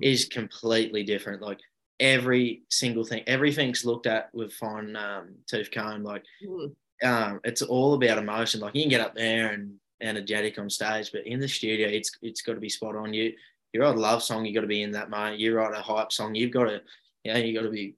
is 0.00 0.26
completely 0.26 1.02
different. 1.02 1.42
Like 1.42 1.58
every 1.98 2.62
single 2.70 3.04
thing, 3.04 3.24
everything's 3.26 3.84
looked 3.84 4.06
at 4.06 4.32
with 4.32 4.52
fine 4.52 4.94
um, 4.94 5.34
tooth 5.48 5.72
comb. 5.72 6.04
Like 6.04 6.22
mm. 6.46 6.72
um, 7.02 7.40
it's 7.42 7.62
all 7.62 7.94
about 7.94 8.18
emotion. 8.18 8.60
Like 8.60 8.76
you 8.76 8.82
can 8.82 8.90
get 8.90 9.00
up 9.00 9.16
there 9.16 9.48
and 9.48 9.74
energetic 10.00 10.56
on 10.56 10.70
stage, 10.70 11.10
but 11.10 11.26
in 11.26 11.40
the 11.40 11.48
studio, 11.48 11.88
it's 11.88 12.12
it's 12.22 12.42
got 12.42 12.54
to 12.54 12.60
be 12.60 12.68
spot 12.68 12.94
on. 12.94 13.12
You 13.12 13.32
you 13.72 13.80
write 13.80 13.96
a 13.96 13.98
love 13.98 14.22
song, 14.22 14.44
you 14.44 14.54
got 14.54 14.60
to 14.60 14.68
be 14.68 14.82
in 14.82 14.92
that 14.92 15.10
moment. 15.10 15.40
You 15.40 15.56
write 15.56 15.76
a 15.76 15.82
hype 15.82 16.12
song, 16.12 16.36
you've 16.36 16.52
got 16.52 16.64
to, 16.64 16.80
you 17.24 17.32
know, 17.32 17.40
you 17.40 17.54
got 17.54 17.62
to 17.62 17.70
be 17.70 17.96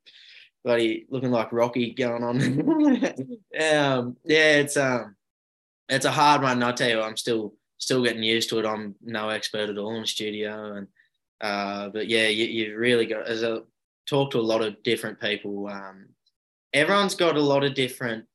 bloody 0.64 1.06
looking 1.10 1.30
like 1.30 1.52
Rocky 1.52 1.92
going 1.92 2.22
on. 2.22 2.40
um, 3.60 4.16
yeah, 4.24 4.56
it's 4.56 4.76
um, 4.76 5.16
it's 5.88 6.04
a 6.04 6.10
hard 6.10 6.42
one. 6.42 6.62
I 6.62 6.72
tell 6.72 6.88
you, 6.88 7.02
I'm 7.02 7.16
still 7.16 7.54
still 7.78 8.02
getting 8.02 8.22
used 8.22 8.48
to 8.50 8.58
it. 8.60 8.66
I'm 8.66 8.94
no 9.02 9.28
expert 9.28 9.70
at 9.70 9.78
all 9.78 9.96
in 9.96 10.06
studio, 10.06 10.74
and 10.74 10.86
uh, 11.40 11.88
but 11.88 12.08
yeah, 12.08 12.28
you, 12.28 12.46
you 12.46 12.78
really 12.78 13.06
got 13.06 13.26
as 13.26 13.42
a 13.42 13.62
talk 14.06 14.30
to 14.32 14.38
a 14.38 14.40
lot 14.40 14.62
of 14.62 14.82
different 14.82 15.20
people. 15.20 15.68
Um, 15.68 16.08
everyone's 16.72 17.14
got 17.14 17.36
a 17.36 17.40
lot 17.40 17.64
of 17.64 17.74
different. 17.74 18.26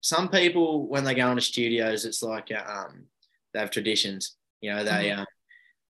Some 0.00 0.28
people, 0.28 0.86
when 0.86 1.04
they 1.04 1.14
go 1.14 1.30
into 1.30 1.42
studios, 1.42 2.04
it's 2.04 2.22
like 2.22 2.52
um, 2.52 3.04
they 3.52 3.60
have 3.60 3.70
traditions. 3.70 4.36
You 4.60 4.74
know, 4.74 4.84
they 4.84 5.08
mm-hmm. 5.08 5.22
uh, 5.22 5.24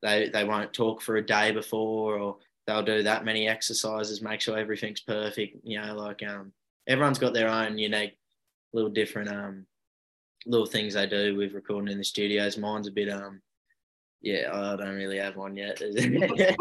they 0.01 0.29
they 0.29 0.43
won't 0.43 0.74
talk 0.74 1.01
for 1.01 1.15
a 1.15 1.25
day 1.25 1.51
before, 1.51 2.19
or 2.19 2.38
they'll 2.67 2.84
do 2.84 3.03
that 3.03 3.25
many 3.25 3.48
exercises, 3.48 4.22
make 4.22 4.41
sure 4.41 4.57
everything's 4.57 5.01
perfect. 5.01 5.57
You 5.63 5.81
know, 5.81 5.95
like 5.95 6.24
um, 6.24 6.51
everyone's 6.88 7.19
got 7.19 7.34
their 7.34 7.50
own 7.50 7.77
unique, 7.77 8.17
little 8.74 8.91
different 8.91 9.29
um, 9.29 9.65
little 10.45 10.65
things 10.65 10.93
they 10.93 11.07
do 11.07 11.36
with 11.36 11.53
recording 11.53 11.91
in 11.91 11.98
the 11.98 12.03
studios. 12.03 12.57
Mine's 12.57 12.88
a 12.88 12.91
bit 12.91 13.10
um, 13.10 13.41
yeah, 14.25 14.50
I 14.51 14.75
don't 14.75 14.95
really 14.95 15.19
have 15.19 15.36
one 15.36 15.55
yet. 15.55 15.79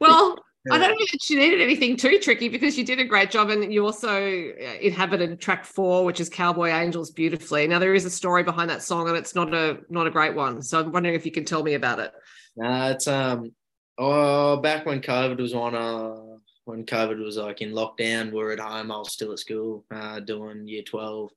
well, 0.00 0.38
I 0.70 0.78
don't 0.78 0.96
think 0.98 1.10
that 1.10 1.28
you 1.30 1.38
needed 1.38 1.60
anything 1.60 1.96
too 1.96 2.18
tricky 2.18 2.48
because 2.48 2.78
you 2.78 2.84
did 2.84 2.98
a 2.98 3.04
great 3.04 3.30
job 3.30 3.50
and 3.50 3.72
you 3.72 3.84
also 3.84 4.08
uh, 4.08 4.78
inhabited 4.80 5.38
track 5.40 5.66
four, 5.66 6.06
which 6.06 6.20
is 6.20 6.30
Cowboy 6.30 6.68
Angels 6.68 7.10
beautifully. 7.10 7.66
Now 7.66 7.78
there 7.78 7.94
is 7.94 8.06
a 8.06 8.10
story 8.10 8.44
behind 8.44 8.70
that 8.70 8.82
song 8.82 9.08
and 9.08 9.16
it's 9.16 9.34
not 9.34 9.52
a 9.52 9.80
not 9.90 10.06
a 10.06 10.10
great 10.10 10.34
one. 10.34 10.62
So 10.62 10.80
I'm 10.80 10.90
wondering 10.90 11.14
if 11.14 11.26
you 11.26 11.32
can 11.32 11.44
tell 11.44 11.62
me 11.62 11.74
about 11.74 11.98
it. 11.98 12.12
No, 12.56 12.90
it's 12.90 13.06
um 13.06 13.52
Oh, 14.00 14.56
back 14.58 14.86
when 14.86 15.00
COVID 15.00 15.40
was 15.40 15.54
on, 15.54 15.74
uh, 15.74 16.38
when 16.66 16.86
COVID 16.86 17.18
was 17.18 17.36
like 17.36 17.62
in 17.62 17.72
lockdown, 17.72 18.32
we 18.32 18.40
are 18.40 18.52
at 18.52 18.60
home. 18.60 18.92
I 18.92 18.98
was 18.98 19.12
still 19.12 19.32
at 19.32 19.40
school, 19.40 19.84
uh, 19.90 20.20
doing 20.20 20.68
year 20.68 20.82
twelve. 20.82 21.32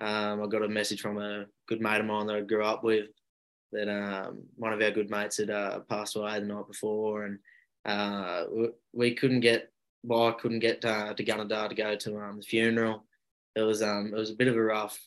Um, 0.00 0.42
I 0.42 0.46
got 0.48 0.64
a 0.64 0.68
message 0.68 1.00
from 1.00 1.18
a 1.18 1.46
good 1.68 1.80
mate 1.80 2.00
of 2.00 2.06
mine 2.06 2.26
that 2.26 2.36
I 2.36 2.40
grew 2.40 2.64
up 2.64 2.82
with. 2.82 3.06
That 3.70 3.88
um, 3.88 4.42
one 4.56 4.72
of 4.72 4.82
our 4.82 4.90
good 4.90 5.10
mates 5.10 5.36
had 5.36 5.50
uh, 5.50 5.80
passed 5.88 6.16
away 6.16 6.40
the 6.40 6.46
night 6.46 6.66
before, 6.66 7.24
and 7.24 7.38
uh, 7.84 8.44
we, 8.50 8.68
we, 8.92 9.14
couldn't 9.14 9.40
get. 9.40 9.70
Well, 10.02 10.26
I 10.26 10.32
couldn't 10.32 10.58
get 10.58 10.84
uh, 10.84 11.14
to 11.14 11.24
Gunnedah 11.24 11.68
to 11.68 11.74
go 11.76 11.94
to 11.94 12.18
um, 12.18 12.38
the 12.38 12.42
funeral. 12.42 13.04
It 13.54 13.62
was 13.62 13.80
um, 13.80 14.08
it 14.12 14.18
was 14.18 14.30
a 14.30 14.34
bit 14.36 14.48
of 14.48 14.56
a 14.56 14.62
rough, 14.62 14.98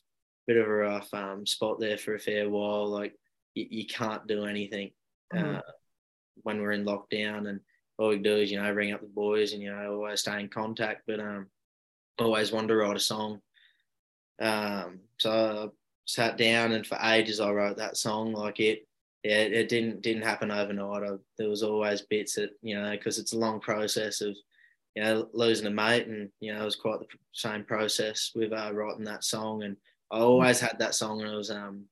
bit 0.48 0.56
of 0.56 0.66
a 0.66 0.72
rough 0.72 1.14
um, 1.14 1.46
spot 1.46 1.78
there 1.78 1.98
for 1.98 2.16
a 2.16 2.20
fair 2.20 2.50
while. 2.50 2.88
Like 2.88 3.14
you, 3.54 3.68
you 3.70 3.86
can't 3.86 4.26
do 4.28 4.46
anything. 4.46 4.92
Mm-hmm. 5.34 5.58
Uh, 5.58 5.62
when 6.44 6.62
we're 6.62 6.72
in 6.72 6.86
lockdown 6.86 7.50
and 7.50 7.60
all 7.98 8.10
we 8.10 8.18
do 8.18 8.36
is 8.38 8.52
you 8.52 8.62
know 8.62 8.72
ring 8.72 8.92
up 8.94 9.02
the 9.02 9.08
boys 9.08 9.54
and 9.54 9.62
you 9.62 9.72
know 9.72 9.94
always 9.94 10.22
stay 10.22 10.40
in 10.40 10.50
contact. 10.50 11.04
But 11.08 11.20
um 11.20 11.48
always 12.20 12.52
wanted 12.52 12.68
to 12.70 12.76
write 12.76 12.96
a 12.96 13.00
song. 13.00 13.40
Um 14.42 15.00
so 15.18 15.32
I 15.32 15.68
sat 16.06 16.38
down 16.38 16.74
and 16.74 16.86
for 16.86 16.98
ages 17.02 17.40
I 17.40 17.52
wrote 17.52 17.78
that 17.78 17.98
song. 17.98 18.34
Like 18.34 18.60
it 18.60 18.88
yeah 19.24 19.38
it 19.40 19.70
didn't 19.70 20.02
didn't 20.02 20.24
happen 20.24 20.52
overnight. 20.52 21.04
I, 21.04 21.16
there 21.38 21.50
was 21.50 21.64
always 21.64 22.02
bits 22.02 22.36
that 22.36 22.52
you 22.62 22.76
know 22.76 22.92
because 22.92 23.18
it's 23.18 23.34
a 23.34 23.40
long 23.40 23.60
process 23.60 24.22
of 24.22 24.36
you 24.96 25.04
know 25.04 25.30
losing 25.34 25.68
a 25.68 25.72
mate 25.72 26.08
and 26.08 26.30
you 26.40 26.54
know 26.54 26.62
it 26.62 26.66
was 26.66 26.76
quite 26.76 27.00
the 27.00 27.08
same 27.34 27.64
process 27.64 28.32
with 28.36 28.52
uh, 28.52 28.72
writing 28.74 29.06
that 29.06 29.24
song. 29.24 29.64
And 29.64 29.78
I 30.12 30.20
always 30.20 30.60
had 30.60 30.80
that 30.80 30.96
song 30.96 31.22
and 31.22 31.32
it 31.32 31.36
was 31.36 31.52
um 31.52 31.86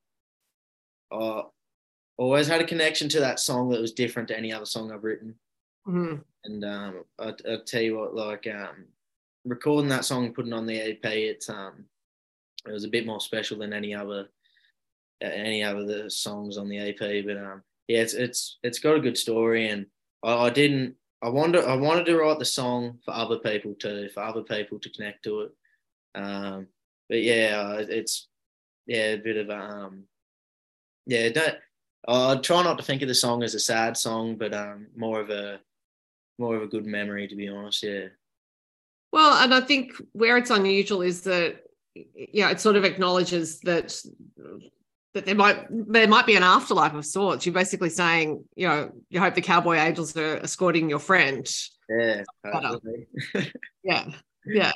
always 2.16 2.46
had 2.46 2.60
a 2.60 2.66
connection 2.66 3.08
to 3.10 3.20
that 3.20 3.40
song 3.40 3.70
that 3.70 3.80
was 3.80 3.92
different 3.92 4.28
to 4.28 4.38
any 4.38 4.52
other 4.52 4.66
song 4.66 4.92
I've 4.92 5.04
written. 5.04 5.34
Mm-hmm. 5.86 6.16
And 6.44 6.64
um, 6.64 7.04
I, 7.18 7.32
I 7.50 7.56
tell 7.66 7.82
you 7.82 7.98
what, 7.98 8.14
like 8.14 8.46
um, 8.46 8.86
recording 9.44 9.88
that 9.90 10.04
song, 10.04 10.32
putting 10.32 10.52
on 10.52 10.66
the 10.66 10.80
EP, 10.80 11.04
it's 11.04 11.48
um, 11.48 11.84
it 12.66 12.72
was 12.72 12.84
a 12.84 12.88
bit 12.88 13.06
more 13.06 13.20
special 13.20 13.58
than 13.58 13.72
any 13.72 13.94
other 13.94 14.28
any 15.20 15.62
other 15.62 15.84
the 15.84 16.10
songs 16.10 16.58
on 16.58 16.68
the 16.68 16.78
EP. 16.78 16.98
But 16.98 17.36
um, 17.36 17.62
yeah, 17.88 18.00
it's 18.00 18.14
it's 18.14 18.58
it's 18.62 18.78
got 18.78 18.96
a 18.96 19.00
good 19.00 19.18
story, 19.18 19.68
and 19.68 19.86
I, 20.22 20.46
I 20.46 20.50
didn't. 20.50 20.94
I 21.22 21.28
wanted 21.28 21.64
I 21.64 21.76
wanted 21.76 22.06
to 22.06 22.18
write 22.18 22.38
the 22.38 22.44
song 22.44 22.98
for 23.04 23.14
other 23.14 23.38
people 23.38 23.74
too, 23.74 24.08
for 24.12 24.22
other 24.22 24.42
people 24.42 24.78
to 24.78 24.90
connect 24.90 25.24
to 25.24 25.40
it. 25.42 25.52
Um, 26.14 26.68
but 27.08 27.22
yeah, 27.22 27.76
it's 27.78 28.28
yeah 28.86 29.12
a 29.12 29.18
bit 29.18 29.36
of 29.36 29.50
um, 29.50 30.04
yeah. 31.06 31.28
Don't 31.30 31.56
I 32.06 32.36
try 32.36 32.62
not 32.62 32.78
to 32.78 32.84
think 32.84 33.02
of 33.02 33.08
the 33.08 33.14
song 33.14 33.42
as 33.42 33.54
a 33.54 33.60
sad 33.60 33.96
song, 33.96 34.36
but 34.36 34.52
um, 34.52 34.88
more 34.96 35.20
of 35.20 35.30
a 35.30 35.60
more 36.38 36.56
of 36.56 36.62
a 36.62 36.66
good 36.66 36.86
memory, 36.86 37.28
to 37.28 37.36
be 37.36 37.48
honest. 37.48 37.82
Yeah. 37.82 38.08
Well, 39.12 39.42
and 39.42 39.54
I 39.54 39.60
think 39.60 39.92
where 40.12 40.36
it's 40.36 40.50
unusual 40.50 41.02
is 41.02 41.22
that 41.22 41.62
yeah, 41.94 42.50
it 42.50 42.60
sort 42.60 42.76
of 42.76 42.84
acknowledges 42.84 43.60
that 43.60 43.96
that 45.14 45.24
there 45.24 45.34
might 45.34 45.66
there 45.70 46.08
might 46.08 46.26
be 46.26 46.36
an 46.36 46.42
afterlife 46.42 46.94
of 46.94 47.06
sorts. 47.06 47.46
You're 47.46 47.54
basically 47.54 47.90
saying, 47.90 48.44
you 48.56 48.68
know, 48.68 48.90
you 49.08 49.20
hope 49.20 49.34
the 49.34 49.40
cowboy 49.40 49.76
angels 49.76 50.16
are 50.16 50.38
escorting 50.38 50.90
your 50.90 50.98
friend. 50.98 51.48
Yeah. 51.88 52.22
yeah. 53.34 53.44
Yeah. 53.84 54.10
Yeah. 54.44 54.72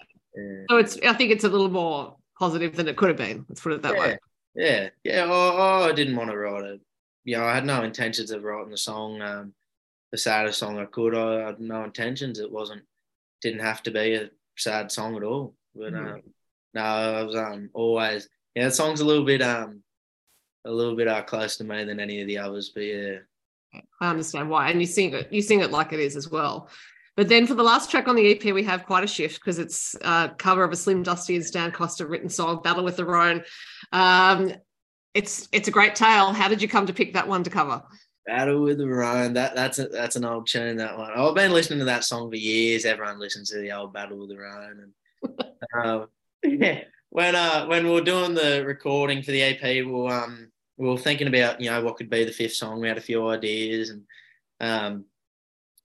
So 0.70 0.76
it's 0.76 0.98
I 1.04 1.12
think 1.14 1.32
it's 1.32 1.44
a 1.44 1.48
little 1.48 1.70
more 1.70 2.16
positive 2.38 2.76
than 2.76 2.88
it 2.88 2.96
could 2.96 3.08
have 3.08 3.18
been. 3.18 3.44
Let's 3.48 3.60
put 3.60 3.72
it 3.72 3.82
that 3.82 3.94
yeah. 3.94 4.00
way. 4.00 4.18
Yeah. 4.54 4.88
Yeah. 5.02 5.24
Oh, 5.28 5.56
oh, 5.58 5.88
I 5.88 5.92
didn't 5.92 6.16
want 6.16 6.30
to 6.30 6.36
write 6.36 6.64
it 6.64 6.80
you 7.28 7.36
know, 7.36 7.44
I 7.44 7.54
had 7.54 7.66
no 7.66 7.82
intentions 7.82 8.30
of 8.30 8.42
writing 8.42 8.70
the 8.70 8.78
song, 8.78 9.20
um, 9.20 9.52
the 10.12 10.16
saddest 10.16 10.58
song 10.58 10.78
I 10.78 10.86
could. 10.86 11.14
I 11.14 11.48
had 11.48 11.60
no 11.60 11.84
intentions. 11.84 12.38
It 12.38 12.50
wasn't, 12.50 12.84
didn't 13.42 13.60
have 13.60 13.82
to 13.82 13.90
be 13.90 14.14
a 14.14 14.30
sad 14.56 14.90
song 14.90 15.14
at 15.14 15.22
all. 15.22 15.54
But 15.76 15.92
mm-hmm. 15.92 16.06
um, 16.06 16.22
no, 16.72 16.80
I 16.80 17.22
was 17.24 17.36
um, 17.36 17.68
always, 17.74 18.30
yeah, 18.54 18.64
the 18.64 18.70
song's 18.70 19.00
a 19.00 19.04
little 19.04 19.26
bit, 19.26 19.42
um, 19.42 19.82
a 20.64 20.70
little 20.70 20.96
bit 20.96 21.06
uh, 21.06 21.20
close 21.20 21.58
to 21.58 21.64
me 21.64 21.84
than 21.84 22.00
any 22.00 22.22
of 22.22 22.28
the 22.28 22.38
others. 22.38 22.70
But 22.74 22.84
yeah, 22.84 23.16
I 24.00 24.08
understand 24.08 24.48
why, 24.48 24.70
and 24.70 24.80
you 24.80 24.86
sing 24.86 25.12
it, 25.12 25.30
you 25.30 25.42
sing 25.42 25.60
it 25.60 25.70
like 25.70 25.92
it 25.92 26.00
is 26.00 26.16
as 26.16 26.30
well. 26.30 26.70
But 27.14 27.28
then 27.28 27.46
for 27.46 27.54
the 27.54 27.62
last 27.62 27.90
track 27.90 28.08
on 28.08 28.16
the 28.16 28.30
EP, 28.30 28.54
we 28.54 28.62
have 28.62 28.86
quite 28.86 29.04
a 29.04 29.06
shift 29.06 29.38
because 29.38 29.58
it's 29.58 29.94
a 30.00 30.30
cover 30.38 30.64
of 30.64 30.72
a 30.72 30.76
Slim 30.76 31.02
Dusty 31.02 31.36
and 31.36 31.44
Stan 31.44 31.72
Coster 31.72 32.06
written 32.06 32.30
song, 32.30 32.62
"Battle 32.62 32.84
with 32.84 32.96
the 32.96 33.04
Roan." 33.04 33.44
Um, 33.92 34.54
it's 35.14 35.48
it's 35.52 35.68
a 35.68 35.70
great 35.70 35.94
tale. 35.94 36.32
How 36.32 36.48
did 36.48 36.62
you 36.62 36.68
come 36.68 36.86
to 36.86 36.92
pick 36.92 37.12
that 37.14 37.26
one 37.26 37.42
to 37.44 37.50
cover? 37.50 37.82
Battle 38.26 38.62
with 38.62 38.78
the 38.78 38.86
Roan. 38.86 39.32
That 39.32 39.54
that's 39.54 39.78
a, 39.78 39.88
that's 39.88 40.16
an 40.16 40.24
old 40.24 40.46
tune. 40.46 40.76
That 40.76 40.98
one. 40.98 41.10
I've 41.12 41.34
been 41.34 41.52
listening 41.52 41.78
to 41.80 41.84
that 41.86 42.04
song 42.04 42.30
for 42.30 42.36
years. 42.36 42.84
Everyone 42.84 43.18
listens 43.18 43.50
to 43.50 43.58
the 43.58 43.72
old 43.72 43.92
Battle 43.92 44.18
with 44.18 44.28
the 44.28 44.38
Roan. 44.38 44.92
And 45.22 45.50
uh, 45.82 46.06
yeah, 46.44 46.82
when 47.10 47.34
uh 47.34 47.66
when 47.66 47.84
we 47.84 47.90
were 47.90 48.00
doing 48.00 48.34
the 48.34 48.64
recording 48.66 49.22
for 49.22 49.30
the 49.30 49.42
EP, 49.42 49.62
we 49.62 49.82
were, 49.84 50.12
um 50.12 50.52
we 50.76 50.88
were 50.88 50.98
thinking 50.98 51.28
about 51.28 51.60
you 51.60 51.70
know 51.70 51.82
what 51.82 51.96
could 51.96 52.10
be 52.10 52.24
the 52.24 52.32
fifth 52.32 52.54
song. 52.54 52.80
We 52.80 52.88
had 52.88 52.98
a 52.98 53.02
few 53.02 53.26
ideas, 53.28 53.90
and 53.90 54.02
um, 54.60 55.04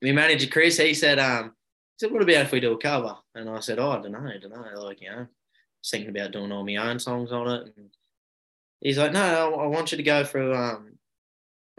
we 0.02 0.12
manager 0.12 0.48
Chris 0.48 0.78
he 0.78 0.94
said 0.94 1.20
um 1.20 1.54
he 1.98 2.06
said, 2.06 2.12
what 2.12 2.24
about 2.24 2.36
if 2.36 2.52
we 2.52 2.60
do 2.60 2.74
a 2.74 2.78
cover? 2.78 3.16
And 3.36 3.50
I 3.50 3.60
said, 3.60 3.80
oh, 3.80 3.92
I 3.92 4.02
don't 4.02 4.12
know, 4.12 4.20
I 4.20 4.38
don't 4.40 4.52
know. 4.52 4.84
Like, 4.84 5.00
you 5.02 5.12
know, 5.12 5.28
thinking 5.86 6.10
about 6.10 6.32
doing 6.32 6.52
all 6.52 6.66
my 6.66 6.76
own 6.78 7.00
songs 7.00 7.32
on 7.32 7.48
it. 7.48 7.74
And 7.78 7.90
he's 8.84 8.98
like, 8.98 9.14
no, 9.14 9.56
I 9.56 9.66
want 9.68 9.92
you 9.92 9.98
to 9.98 10.04
go 10.04 10.24
through 10.24 10.54
um, 10.54 10.94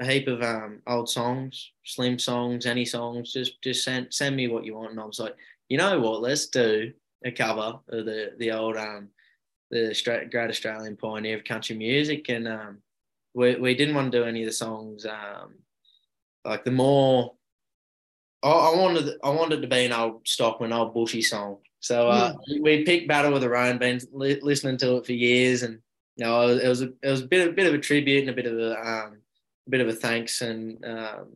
a 0.00 0.06
heap 0.06 0.26
of 0.26 0.42
um, 0.42 0.80
old 0.86 1.08
songs, 1.08 1.70
slim 1.84 2.18
songs, 2.18 2.66
any 2.66 2.84
songs. 2.84 3.32
Just 3.32 3.62
just 3.62 3.84
send 3.84 4.12
send 4.12 4.34
me 4.34 4.48
what 4.48 4.64
you 4.64 4.74
want. 4.74 4.90
And 4.90 5.00
I 5.00 5.04
was 5.04 5.20
like, 5.20 5.36
you 5.68 5.78
know 5.78 6.00
what? 6.00 6.22
Let's 6.22 6.46
do 6.46 6.92
a 7.24 7.30
cover 7.30 7.78
of 7.88 8.04
the 8.04 8.32
the 8.38 8.50
old 8.50 8.76
um, 8.76 9.08
the 9.70 10.28
Great 10.30 10.50
Australian 10.50 10.96
Pioneer 10.96 11.36
of 11.36 11.44
Country 11.44 11.76
Music, 11.76 12.28
and 12.28 12.48
um, 12.48 12.78
we 13.34 13.54
we 13.56 13.74
didn't 13.74 13.94
want 13.94 14.10
to 14.10 14.18
do 14.18 14.24
any 14.24 14.42
of 14.42 14.46
the 14.46 14.52
songs 14.52 15.06
um, 15.06 15.54
like 16.44 16.64
the 16.64 16.70
more. 16.70 17.34
I, 18.42 18.50
I 18.50 18.76
wanted 18.76 19.14
I 19.22 19.30
wanted 19.30 19.62
to 19.62 19.68
be 19.68 19.84
an 19.84 19.92
old 19.92 20.26
Stockman, 20.26 20.72
old 20.72 20.94
bushy 20.94 21.22
song. 21.22 21.58
So 21.80 22.08
uh, 22.08 22.32
mm. 22.32 22.62
we 22.62 22.84
picked 22.84 23.08
Battle 23.08 23.32
with 23.32 23.42
the 23.42 23.50
Roan, 23.50 23.78
been 23.78 24.00
li- 24.10 24.40
listening 24.42 24.78
to 24.78 24.96
it 24.96 25.06
for 25.06 25.12
years, 25.12 25.62
and 25.62 25.80
know 26.18 26.48
it 26.48 26.68
was 26.68 26.82
a 26.82 26.92
it 27.02 27.10
was 27.10 27.22
a 27.22 27.26
bit 27.26 27.48
a 27.48 27.52
bit 27.52 27.66
of 27.66 27.74
a 27.74 27.78
tribute 27.78 28.20
and 28.20 28.30
a 28.30 28.32
bit 28.32 28.46
of 28.46 28.58
a 28.58 28.78
um, 28.78 29.18
a 29.66 29.70
bit 29.70 29.80
of 29.80 29.88
a 29.88 29.92
thanks 29.92 30.42
and 30.42 30.84
um, 30.84 31.26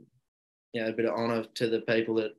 you 0.72 0.82
know 0.82 0.88
a 0.88 0.92
bit 0.92 1.06
of 1.06 1.14
honour 1.14 1.44
to 1.54 1.68
the 1.68 1.80
people 1.80 2.14
that 2.16 2.36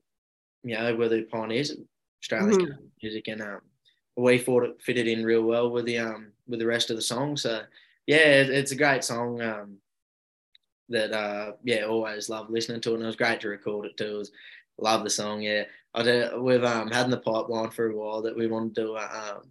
you 0.64 0.78
know 0.78 0.96
were 0.96 1.10
the 1.10 1.24
pioneers 1.24 1.72
of 1.72 1.80
Australian 2.22 2.62
mm. 2.62 2.78
music, 3.02 3.28
and 3.28 3.42
um, 3.42 3.62
we 4.16 4.38
thought 4.38 4.64
it 4.64 4.82
fitted 4.82 5.08
in 5.08 5.26
real 5.26 5.44
well 5.44 5.70
with 5.70 5.86
the 5.86 5.98
um 5.98 6.32
with 6.48 6.60
the 6.60 6.66
rest 6.66 6.90
of 6.90 6.96
the 6.96 7.02
song. 7.02 7.36
So 7.36 7.62
yeah, 8.08 8.18
it, 8.18 8.50
it's 8.50 8.72
a 8.72 8.78
great 8.78 9.04
song. 9.04 9.42
Um, 9.42 9.78
that 10.92 11.12
uh 11.14 11.52
yeah 11.64 11.84
always 11.84 12.30
love 12.30 12.50
listening 12.50 12.82
to 12.82 12.90
it 12.90 12.94
and 12.96 13.04
it 13.04 13.06
was 13.06 13.16
great 13.16 13.40
to 13.42 13.50
record 13.50 13.86
it 13.86 13.96
too. 13.96 14.16
It 14.16 14.18
was, 14.18 14.32
love 14.80 15.04
the 15.04 15.10
song. 15.10 15.42
Yeah, 15.42 15.64
I 15.94 16.04
do, 16.04 16.42
we've 16.42 16.64
um, 16.64 16.90
had 16.90 17.06
in 17.06 17.12
the 17.12 17.18
pipeline 17.18 17.70
for 17.70 17.90
a 17.90 17.96
while 17.96 18.22
that 18.22 18.36
we 18.36 18.48
want 18.48 18.74
to 18.76 18.82
do 18.82 18.96
a, 18.96 19.02
um, 19.02 19.42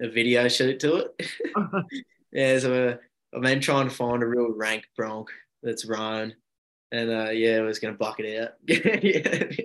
a 0.00 0.08
video 0.08 0.48
shoot 0.48 0.80
to 0.80 0.96
it. 0.96 1.30
yeah, 2.32 2.58
so 2.58 2.98
I've 3.34 3.42
been 3.42 3.60
trying 3.60 3.88
to 3.88 3.94
find 3.94 4.22
a 4.22 4.26
real 4.26 4.52
rank 4.52 4.84
bronc 4.96 5.28
that's 5.62 5.86
run, 5.86 6.34
and 6.90 7.10
uh, 7.10 7.30
yeah, 7.30 7.58
I 7.58 7.60
was 7.62 7.78
going 7.78 7.94
to 7.94 7.98
buck 7.98 8.20
it 8.20 8.42
out. 8.42 8.52
yeah. 8.66 9.64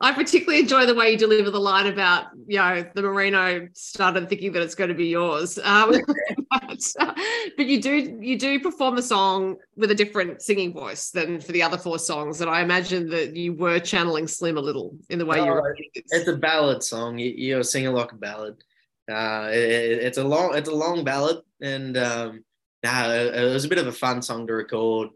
I 0.00 0.12
particularly 0.12 0.60
enjoy 0.60 0.86
the 0.86 0.94
way 0.94 1.12
you 1.12 1.18
deliver 1.18 1.50
the 1.50 1.60
line 1.60 1.86
about, 1.86 2.26
you 2.46 2.58
know, 2.58 2.84
the 2.94 3.02
merino 3.02 3.68
started 3.72 4.28
thinking 4.28 4.52
that 4.52 4.62
it's 4.62 4.74
going 4.74 4.88
to 4.88 4.94
be 4.94 5.06
yours. 5.06 5.58
Um, 5.58 5.92
but, 6.50 6.82
uh, 7.00 7.14
but, 7.56 7.66
you 7.66 7.80
do 7.80 8.18
you 8.20 8.38
do 8.38 8.60
perform 8.60 8.98
a 8.98 9.02
song 9.02 9.56
with 9.76 9.90
a 9.90 9.94
different 9.94 10.42
singing 10.42 10.72
voice 10.72 11.10
than 11.10 11.40
for 11.40 11.52
the 11.52 11.62
other 11.62 11.78
four 11.78 11.98
songs, 11.98 12.40
and 12.40 12.50
I 12.50 12.60
imagine 12.60 13.08
that 13.10 13.34
you 13.36 13.54
were 13.54 13.78
channeling 13.78 14.28
Slim 14.28 14.58
a 14.58 14.60
little 14.60 14.96
in 15.08 15.18
the 15.18 15.26
way 15.26 15.38
no, 15.38 15.44
you're. 15.44 15.76
It's 15.94 16.28
a 16.28 16.36
ballad 16.36 16.82
song. 16.82 17.18
You, 17.18 17.32
you're 17.36 17.62
singing 17.62 17.92
like 17.92 18.12
a 18.12 18.16
ballad. 18.16 18.62
Uh, 19.10 19.48
it, 19.52 20.02
it's 20.02 20.18
a 20.18 20.24
long 20.24 20.56
it's 20.56 20.68
a 20.68 20.74
long 20.74 21.04
ballad, 21.04 21.38
and 21.60 21.96
um, 21.96 22.44
nah, 22.82 23.08
it, 23.08 23.34
it 23.34 23.52
was 23.52 23.64
a 23.64 23.68
bit 23.68 23.78
of 23.78 23.86
a 23.86 23.92
fun 23.92 24.20
song 24.20 24.46
to 24.46 24.54
record. 24.54 25.10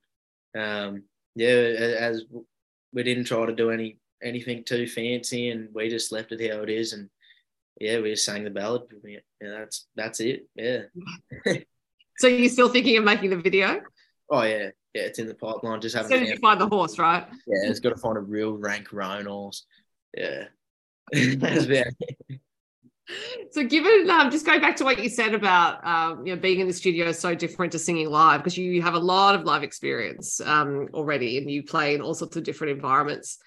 Um, 0.57 1.05
yeah, 1.35 1.49
as 1.49 2.25
we 2.93 3.03
didn't 3.03 3.25
try 3.25 3.47
to 3.47 3.55
do 3.55 3.71
any 3.71 3.99
anything 4.23 4.65
too 4.65 4.87
fancy, 4.87 5.51
and 5.51 5.69
we 5.75 5.89
just 5.89 6.13
left 6.13 6.33
it 6.33 6.53
how 6.53 6.63
it 6.63 6.71
is. 6.71 6.93
And 6.93 7.09
yeah, 7.81 8.01
we 8.01 8.11
just 8.11 8.25
sang 8.25 8.45
the 8.45 8.51
ballad. 8.51 8.83
Yeah, 9.05 9.19
that's 9.41 9.87
that's 9.97 10.21
it. 10.21 10.47
Yeah. 10.55 10.83
so 12.19 12.29
you're 12.29 12.49
still 12.49 12.69
thinking 12.69 12.97
of 12.97 13.05
making 13.05 13.31
the 13.31 13.37
video? 13.37 13.81
Oh 14.31 14.43
yeah, 14.43 14.71
yeah. 14.95 15.03
It's 15.03 15.19
in 15.19 15.27
the 15.27 15.35
pipeline. 15.35 15.81
Just 15.81 15.97
haven't. 15.97 16.13
As 16.13 16.19
soon 16.19 16.29
as 16.29 16.31
you 16.31 16.39
find 16.39 16.61
the 16.61 16.69
horse, 16.69 16.99
right? 16.99 17.27
Yeah, 17.47 17.71
it's 17.71 17.81
got 17.81 17.91
to 17.91 17.97
find 17.97 18.17
a 18.17 18.21
real 18.21 18.53
rank 18.53 18.93
roan 18.93 19.27
horse. 19.27 19.67
Yeah. 20.17 20.45
that's 21.13 21.65
very. 21.65 21.91
So, 23.52 23.64
given 23.64 24.09
um, 24.11 24.31
just 24.31 24.47
going 24.47 24.61
back 24.61 24.76
to 24.76 24.85
what 24.85 25.02
you 25.02 25.09
said 25.09 25.35
about 25.35 25.85
um, 25.87 26.26
you 26.26 26.35
know 26.35 26.40
being 26.40 26.61
in 26.61 26.67
the 26.67 26.73
studio 26.73 27.09
is 27.09 27.19
so 27.19 27.35
different 27.35 27.73
to 27.73 27.79
singing 27.79 28.09
live 28.09 28.40
because 28.40 28.57
you 28.57 28.81
have 28.83 28.95
a 28.95 28.99
lot 28.99 29.35
of 29.35 29.45
live 29.45 29.62
experience 29.62 30.40
um, 30.40 30.88
already 30.95 31.39
and 31.39 31.50
you 31.50 31.63
play 31.63 31.95
in 31.95 32.00
all 32.00 32.15
sorts 32.15 32.37
of 32.37 32.45
different 32.45 32.73
environments 32.73 33.39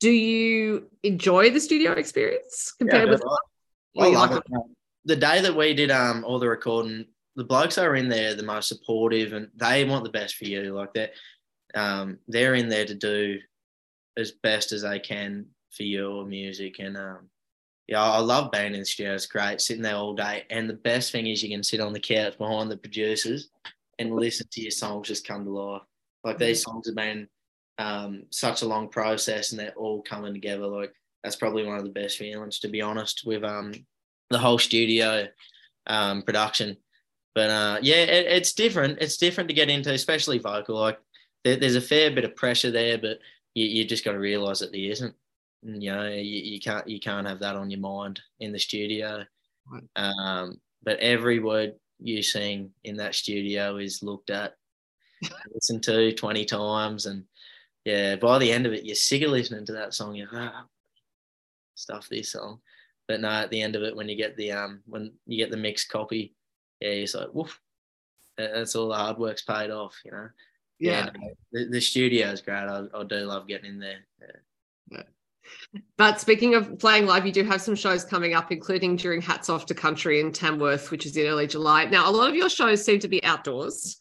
do 0.00 0.10
you 0.10 0.88
enjoy 1.02 1.50
the 1.50 1.60
studio 1.60 1.92
experience 1.92 2.72
compared 2.78 3.06
yeah, 3.06 3.12
with 3.12 3.22
like 3.94 4.30
it. 4.30 4.42
the 5.04 5.16
day 5.16 5.40
that 5.40 5.54
we 5.54 5.74
did 5.74 5.90
um 5.90 6.24
all 6.24 6.38
the 6.38 6.48
recording 6.48 7.04
the 7.36 7.44
blokes 7.44 7.76
that 7.76 7.86
are 7.86 7.96
in 7.96 8.08
there 8.08 8.34
the 8.34 8.42
most 8.42 8.68
supportive 8.68 9.32
and 9.32 9.48
they 9.56 9.84
want 9.84 10.04
the 10.04 10.10
best 10.10 10.36
for 10.36 10.44
you 10.44 10.74
like 10.74 10.92
that 10.94 11.12
um 11.74 12.18
they're 12.28 12.54
in 12.54 12.68
there 12.68 12.84
to 12.84 12.94
do 12.94 13.38
as 14.16 14.32
best 14.42 14.72
as 14.72 14.82
they 14.82 14.98
can 14.98 15.46
for 15.70 15.82
your 15.82 16.24
music 16.24 16.76
and 16.78 16.96
um 16.96 17.28
yeah, 17.88 18.02
I 18.02 18.18
love 18.18 18.52
being 18.52 18.74
in 18.74 18.80
the 18.80 18.84
studio. 18.84 19.14
It's 19.14 19.26
great 19.26 19.62
sitting 19.62 19.82
there 19.82 19.96
all 19.96 20.14
day. 20.14 20.44
And 20.50 20.68
the 20.68 20.74
best 20.74 21.10
thing 21.10 21.26
is 21.26 21.42
you 21.42 21.48
can 21.48 21.62
sit 21.62 21.80
on 21.80 21.94
the 21.94 22.00
couch 22.00 22.36
behind 22.36 22.70
the 22.70 22.76
producers 22.76 23.48
and 23.98 24.14
listen 24.14 24.46
to 24.50 24.60
your 24.60 24.70
songs 24.70 25.08
just 25.08 25.26
come 25.26 25.44
to 25.44 25.50
life. 25.50 25.82
Like 26.22 26.36
these 26.36 26.62
songs 26.62 26.86
have 26.86 26.94
been 26.94 27.28
um, 27.78 28.24
such 28.30 28.60
a 28.60 28.68
long 28.68 28.88
process 28.88 29.50
and 29.50 29.58
they're 29.58 29.72
all 29.72 30.02
coming 30.02 30.34
together. 30.34 30.66
Like 30.66 30.92
that's 31.24 31.36
probably 31.36 31.64
one 31.64 31.78
of 31.78 31.84
the 31.84 31.90
best 31.90 32.18
feelings, 32.18 32.58
to 32.60 32.68
be 32.68 32.82
honest, 32.82 33.22
with 33.24 33.42
um, 33.42 33.72
the 34.28 34.38
whole 34.38 34.58
studio 34.58 35.26
um, 35.86 36.22
production. 36.22 36.76
But 37.34 37.50
uh, 37.50 37.78
yeah, 37.80 37.96
it, 38.02 38.26
it's 38.26 38.52
different. 38.52 38.98
It's 39.00 39.16
different 39.16 39.48
to 39.48 39.54
get 39.54 39.70
into, 39.70 39.92
especially 39.92 40.38
vocal. 40.38 40.78
Like 40.78 40.98
there, 41.42 41.56
there's 41.56 41.76
a 41.76 41.80
fair 41.80 42.10
bit 42.10 42.24
of 42.24 42.36
pressure 42.36 42.70
there, 42.70 42.98
but 42.98 43.18
you, 43.54 43.64
you 43.64 43.84
just 43.86 44.04
got 44.04 44.12
to 44.12 44.18
realize 44.18 44.58
that 44.58 44.72
there 44.72 44.90
isn't. 44.90 45.14
You 45.62 45.92
know, 45.92 46.08
you, 46.08 46.22
you 46.22 46.60
can't 46.60 46.88
you 46.88 47.00
can't 47.00 47.26
have 47.26 47.40
that 47.40 47.56
on 47.56 47.70
your 47.70 47.80
mind 47.80 48.20
in 48.40 48.52
the 48.52 48.58
studio. 48.58 49.24
Um, 49.96 50.60
but 50.82 50.98
every 51.00 51.40
word 51.40 51.74
you 51.98 52.22
sing 52.22 52.70
in 52.84 52.96
that 52.96 53.14
studio 53.14 53.76
is 53.76 54.02
looked 54.02 54.30
at, 54.30 54.54
listened 55.52 55.82
to 55.84 56.12
20 56.12 56.44
times, 56.44 57.06
and 57.06 57.24
yeah, 57.84 58.16
by 58.16 58.38
the 58.38 58.52
end 58.52 58.66
of 58.66 58.72
it, 58.72 58.84
you're 58.84 58.94
sick 58.94 59.22
of 59.22 59.30
listening 59.30 59.66
to 59.66 59.72
that 59.72 59.94
song. 59.94 60.14
You're 60.14 60.28
ah, 60.32 60.64
stuff 61.74 62.08
this 62.08 62.32
song. 62.32 62.60
But 63.06 63.20
no, 63.20 63.28
at 63.28 63.50
the 63.50 63.62
end 63.62 63.74
of 63.74 63.82
it, 63.82 63.96
when 63.96 64.08
you 64.08 64.16
get 64.16 64.36
the 64.36 64.52
um 64.52 64.80
when 64.86 65.12
you 65.26 65.38
get 65.38 65.50
the 65.50 65.56
mixed 65.56 65.88
copy, 65.88 66.34
yeah, 66.80 66.90
you're 66.90 67.06
like, 67.14 67.34
woof. 67.34 67.60
That's 68.36 68.76
all 68.76 68.88
the 68.88 68.94
hard 68.94 69.18
work's 69.18 69.42
paid 69.42 69.70
off, 69.70 69.96
you 70.04 70.12
know. 70.12 70.28
Yeah, 70.78 71.10
yeah 71.12 71.30
the, 71.50 71.64
the 71.70 71.80
studio 71.80 72.28
is 72.28 72.40
great. 72.40 72.54
I, 72.54 72.84
I, 72.94 73.02
do 73.02 73.16
love 73.16 73.48
getting 73.48 73.70
in 73.70 73.80
there. 73.80 74.06
Yeah. 74.20 74.36
yeah. 74.92 75.02
But 75.96 76.20
speaking 76.20 76.54
of 76.54 76.78
playing 76.78 77.06
live, 77.06 77.26
you 77.26 77.32
do 77.32 77.44
have 77.44 77.60
some 77.60 77.74
shows 77.74 78.04
coming 78.04 78.34
up, 78.34 78.52
including 78.52 78.96
during 78.96 79.20
Hats 79.20 79.48
Off 79.48 79.66
to 79.66 79.74
Country 79.74 80.20
in 80.20 80.32
Tamworth, 80.32 80.90
which 80.90 81.06
is 81.06 81.16
in 81.16 81.26
early 81.26 81.46
July. 81.46 81.84
Now, 81.84 82.08
a 82.08 82.12
lot 82.12 82.30
of 82.30 82.36
your 82.36 82.48
shows 82.48 82.84
seem 82.84 82.98
to 83.00 83.08
be 83.08 83.22
outdoors. 83.24 83.96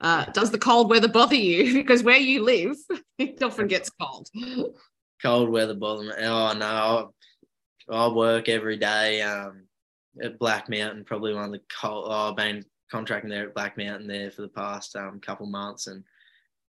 Uh, 0.00 0.24
does 0.26 0.50
the 0.50 0.58
cold 0.58 0.90
weather 0.90 1.08
bother 1.08 1.34
you? 1.34 1.72
because 1.82 2.02
where 2.02 2.16
you 2.16 2.42
live, 2.42 2.76
it 3.18 3.42
often 3.42 3.66
gets 3.66 3.90
cold. 3.90 4.28
Cold 5.22 5.50
weather 5.50 5.74
bother 5.74 6.04
me. 6.04 6.12
Oh 6.18 6.52
no, 6.52 7.12
I, 7.90 7.96
I 7.96 8.08
work 8.08 8.48
every 8.48 8.76
day 8.76 9.22
um, 9.22 9.64
at 10.22 10.38
Black 10.38 10.68
Mountain. 10.68 11.04
Probably 11.04 11.34
one 11.34 11.44
of 11.44 11.52
the 11.52 11.62
cold. 11.80 12.06
Oh, 12.08 12.30
I've 12.30 12.36
been 12.36 12.64
contracting 12.90 13.30
there 13.30 13.48
at 13.48 13.54
Black 13.54 13.76
Mountain 13.78 14.06
there 14.06 14.30
for 14.30 14.42
the 14.42 14.48
past 14.48 14.96
um, 14.96 15.20
couple 15.20 15.46
months, 15.46 15.86
and 15.86 16.04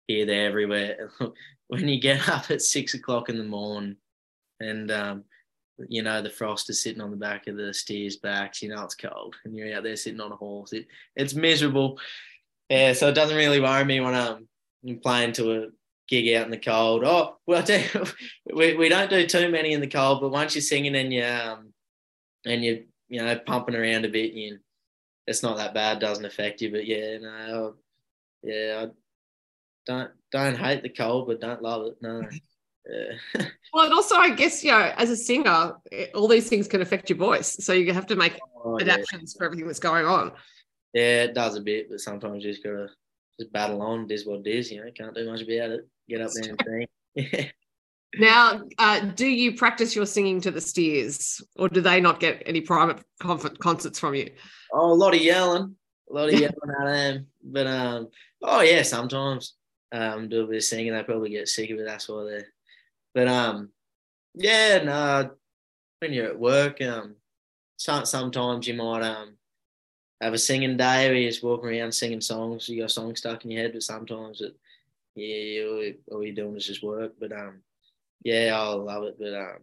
here, 0.07 0.25
there, 0.25 0.47
everywhere. 0.47 1.09
when 1.67 1.87
you 1.87 1.99
get 1.99 2.29
up 2.29 2.51
at 2.51 2.61
six 2.61 2.93
o'clock 2.93 3.29
in 3.29 3.37
the 3.37 3.43
morning, 3.43 3.95
and 4.59 4.91
um, 4.91 5.23
you 5.89 6.03
know 6.03 6.21
the 6.21 6.29
frost 6.29 6.69
is 6.69 6.81
sitting 6.81 7.01
on 7.01 7.11
the 7.11 7.17
back 7.17 7.47
of 7.47 7.57
the 7.57 7.73
steers' 7.73 8.17
backs, 8.17 8.61
you 8.61 8.69
know 8.69 8.83
it's 8.83 8.95
cold, 8.95 9.35
and 9.45 9.55
you're 9.55 9.75
out 9.75 9.83
there 9.83 9.95
sitting 9.95 10.21
on 10.21 10.31
a 10.31 10.35
horse. 10.35 10.73
It, 10.73 10.87
it's 11.15 11.33
miserable 11.33 11.99
yeah, 12.69 12.93
so 12.93 13.09
it 13.09 13.13
doesn't 13.13 13.37
really 13.37 13.59
worry 13.59 13.85
me 13.85 13.99
when 13.99 14.15
I'm 14.15 14.47
playing 15.01 15.33
to 15.33 15.63
a 15.63 15.67
gig 16.07 16.35
out 16.35 16.45
in 16.45 16.51
the 16.51 16.57
cold. 16.57 17.03
Oh, 17.03 17.37
well, 17.45 17.63
we, 18.53 18.75
we 18.75 18.89
don't 18.89 19.09
do 19.09 19.27
too 19.27 19.49
many 19.49 19.73
in 19.73 19.81
the 19.81 19.87
cold, 19.87 20.21
but 20.21 20.31
once 20.31 20.55
you're 20.55 20.63
singing 20.63 20.95
and 20.95 21.13
you 21.13 21.23
um, 21.23 21.73
and 22.45 22.63
you 22.63 22.85
you 23.09 23.23
know 23.23 23.37
pumping 23.37 23.75
around 23.75 24.05
a 24.05 24.09
bit, 24.09 24.33
you 24.33 24.59
it's 25.27 25.43
not 25.43 25.57
that 25.57 25.75
bad. 25.75 25.99
Doesn't 25.99 26.25
affect 26.25 26.61
you, 26.61 26.71
but 26.71 26.87
yeah, 26.87 27.17
no, 27.19 27.75
yeah, 28.41 28.85
I 28.87 28.91
don't 29.85 30.11
don't 30.31 30.57
hate 30.57 30.81
the 30.81 30.89
cold, 30.89 31.27
but 31.27 31.41
don't 31.41 31.61
love 31.61 31.85
it. 31.87 31.97
No. 32.01 32.23
Yeah. 32.89 33.45
well, 33.73 33.85
and 33.85 33.93
also, 33.93 34.15
I 34.15 34.31
guess 34.31 34.63
you 34.63 34.71
know, 34.71 34.93
as 34.97 35.09
a 35.09 35.15
singer, 35.15 35.73
all 36.13 36.27
these 36.27 36.49
things 36.49 36.67
can 36.67 36.81
affect 36.81 37.09
your 37.09 37.17
voice, 37.17 37.57
so 37.63 37.73
you 37.73 37.93
have 37.93 38.07
to 38.07 38.15
make 38.15 38.39
oh, 38.63 38.79
adaptations 38.79 39.33
yeah. 39.33 39.39
for 39.39 39.45
everything 39.45 39.67
that's 39.67 39.79
going 39.79 40.05
on. 40.05 40.33
Yeah, 40.93 41.23
it 41.23 41.33
does 41.33 41.55
a 41.55 41.61
bit, 41.61 41.89
but 41.89 41.99
sometimes 41.99 42.43
you 42.43 42.51
just 42.51 42.63
gotta 42.63 42.87
just 43.39 43.51
battle 43.51 43.81
on. 43.81 44.03
It 44.03 44.11
is 44.11 44.25
what 44.25 44.45
it 44.45 44.47
is. 44.47 44.71
You 44.71 44.83
know, 44.83 44.91
can't 44.95 45.15
do 45.15 45.29
much 45.29 45.41
about 45.41 45.71
it. 45.71 45.87
Get 46.07 46.21
up 46.21 46.31
there 46.33 46.55
and 46.59 46.87
sing. 47.17 47.49
now, 48.19 48.61
uh, 48.77 48.99
do 48.99 49.25
you 49.25 49.55
practice 49.55 49.95
your 49.95 50.05
singing 50.05 50.41
to 50.41 50.51
the 50.51 50.61
steers, 50.61 51.41
or 51.55 51.69
do 51.69 51.81
they 51.81 51.99
not 51.99 52.19
get 52.19 52.43
any 52.45 52.61
private 52.61 53.03
concerts 53.19 53.99
from 53.99 54.15
you? 54.15 54.29
Oh, 54.71 54.91
a 54.91 54.93
lot 54.93 55.15
of 55.15 55.21
yelling, 55.21 55.75
a 56.09 56.13
lot 56.13 56.33
of 56.33 56.33
yelling 56.39 56.53
at 56.79 56.85
them. 56.85 57.27
But 57.43 57.67
um, 57.67 58.09
oh 58.41 58.61
yeah, 58.61 58.83
sometimes 58.83 59.55
um, 59.91 60.29
do 60.29 60.43
a 60.43 60.47
bit 60.47 60.57
of 60.57 60.63
singing. 60.63 60.93
They 60.93 61.03
probably 61.03 61.29
get 61.29 61.47
sick 61.47 61.69
of 61.69 61.79
it. 61.79 61.85
That's 61.85 62.09
why 62.09 62.23
they. 62.23 62.43
But 63.13 63.27
um, 63.27 63.69
Yeah, 64.35 64.83
no. 64.83 65.31
When 65.99 66.13
you're 66.13 66.27
at 66.27 66.39
work, 66.39 66.81
um, 66.81 67.15
sometimes 67.77 68.67
you 68.67 68.73
might 68.73 69.03
um 69.03 69.37
have 70.21 70.33
a 70.33 70.37
singing 70.37 70.77
day 70.77 71.07
where 71.07 71.15
you 71.15 71.29
just 71.29 71.43
walk 71.43 71.63
around 71.63 71.93
singing 71.93 72.21
songs. 72.21 72.69
You 72.69 72.81
got 72.81 72.91
songs 72.91 73.19
stuck 73.19 73.45
in 73.45 73.51
your 73.51 73.63
head, 73.63 73.73
but 73.73 73.83
sometimes 73.83 74.41
it, 74.41 74.55
yeah, 75.15 75.63
all, 75.65 76.17
all 76.17 76.23
you're 76.23 76.35
doing 76.35 76.55
is 76.57 76.67
just 76.67 76.83
work. 76.83 77.13
But 77.19 77.31
um, 77.33 77.61
yeah, 78.23 78.57
I 78.57 78.73
love 78.73 79.03
it. 79.03 79.17
But 79.19 79.33
um, 79.33 79.59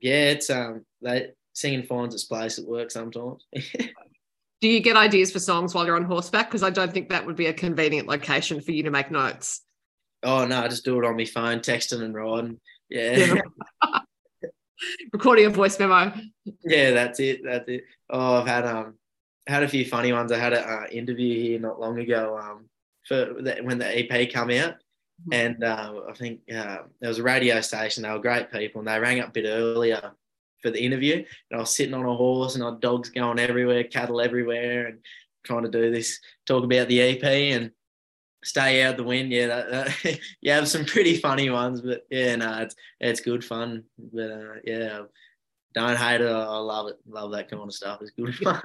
yeah, 0.00 0.30
it's 0.30 0.50
um, 0.50 0.84
they 1.02 1.32
singing 1.54 1.84
finds 1.84 2.14
its 2.14 2.24
place 2.24 2.58
at 2.58 2.66
work 2.66 2.90
sometimes. 2.90 3.46
Do 4.60 4.68
you 4.68 4.80
get 4.80 4.96
ideas 4.96 5.32
for 5.32 5.40
songs 5.40 5.74
while 5.74 5.84
you're 5.84 5.96
on 5.96 6.04
horseback? 6.04 6.48
Because 6.48 6.62
I 6.62 6.70
don't 6.70 6.92
think 6.92 7.08
that 7.08 7.26
would 7.26 7.34
be 7.34 7.46
a 7.46 7.52
convenient 7.52 8.06
location 8.06 8.60
for 8.60 8.70
you 8.70 8.84
to 8.84 8.92
make 8.92 9.10
notes. 9.10 9.62
Oh 10.22 10.46
no, 10.46 10.62
I 10.62 10.68
just 10.68 10.84
do 10.84 10.98
it 11.00 11.04
on 11.04 11.16
my 11.16 11.24
phone, 11.24 11.58
texting 11.58 12.02
and 12.02 12.14
riding. 12.14 12.60
Yeah. 12.92 13.40
Recording 15.14 15.46
a 15.46 15.50
voice 15.50 15.78
memo. 15.78 16.12
Yeah, 16.62 16.90
that's 16.90 17.20
it. 17.20 17.40
That's 17.42 17.66
it. 17.68 17.84
Oh, 18.10 18.40
I've 18.40 18.46
had 18.46 18.66
um 18.66 18.94
had 19.46 19.62
a 19.62 19.68
few 19.68 19.86
funny 19.86 20.12
ones. 20.12 20.30
I 20.30 20.38
had 20.38 20.52
an 20.52 20.64
uh, 20.64 20.86
interview 20.90 21.40
here 21.40 21.58
not 21.58 21.80
long 21.80 21.98
ago 21.98 22.38
um 22.38 22.68
for 23.08 23.16
the, 23.40 23.60
when 23.62 23.78
the 23.78 24.12
EP 24.12 24.30
come 24.30 24.50
out, 24.50 24.74
mm-hmm. 24.74 25.32
and 25.32 25.64
uh, 25.64 26.02
I 26.08 26.12
think 26.12 26.40
uh, 26.54 26.78
there 27.00 27.08
was 27.08 27.18
a 27.18 27.22
radio 27.22 27.62
station. 27.62 28.02
They 28.02 28.10
were 28.10 28.18
great 28.18 28.52
people, 28.52 28.80
and 28.80 28.88
they 28.88 28.98
rang 28.98 29.20
up 29.20 29.28
a 29.28 29.32
bit 29.32 29.46
earlier 29.46 30.12
for 30.60 30.70
the 30.70 30.84
interview. 30.84 31.24
And 31.50 31.56
I 31.56 31.60
was 31.60 31.74
sitting 31.74 31.94
on 31.94 32.04
a 32.04 32.14
horse 32.14 32.54
and 32.54 32.62
I 32.62 32.70
had 32.70 32.80
dogs 32.80 33.08
going 33.08 33.38
everywhere, 33.38 33.84
cattle 33.84 34.20
everywhere, 34.20 34.86
and 34.86 34.98
trying 35.44 35.62
to 35.62 35.70
do 35.70 35.90
this, 35.90 36.20
talk 36.46 36.62
about 36.62 36.88
the 36.88 37.00
EP 37.00 37.24
and 37.24 37.72
stay 38.44 38.82
out 38.82 38.96
the 38.96 39.04
wind. 39.04 39.32
Yeah, 39.32 39.46
that, 39.48 39.70
that, 39.70 40.18
you 40.40 40.52
have 40.52 40.68
some 40.68 40.84
pretty 40.84 41.16
funny 41.16 41.50
ones, 41.50 41.80
but 41.80 42.06
yeah, 42.10 42.36
no, 42.36 42.58
it's 42.58 42.74
it's 43.00 43.20
good 43.20 43.44
fun. 43.44 43.84
But 43.98 44.30
uh, 44.30 44.54
yeah, 44.64 45.02
don't 45.74 45.96
hate 45.96 46.20
it. 46.20 46.30
I 46.30 46.56
love 46.58 46.88
it. 46.88 46.98
Love 47.08 47.32
that 47.32 47.50
kind 47.50 47.62
of 47.62 47.72
stuff. 47.72 48.00
It's 48.02 48.10
good 48.10 48.34
fun. 48.42 48.60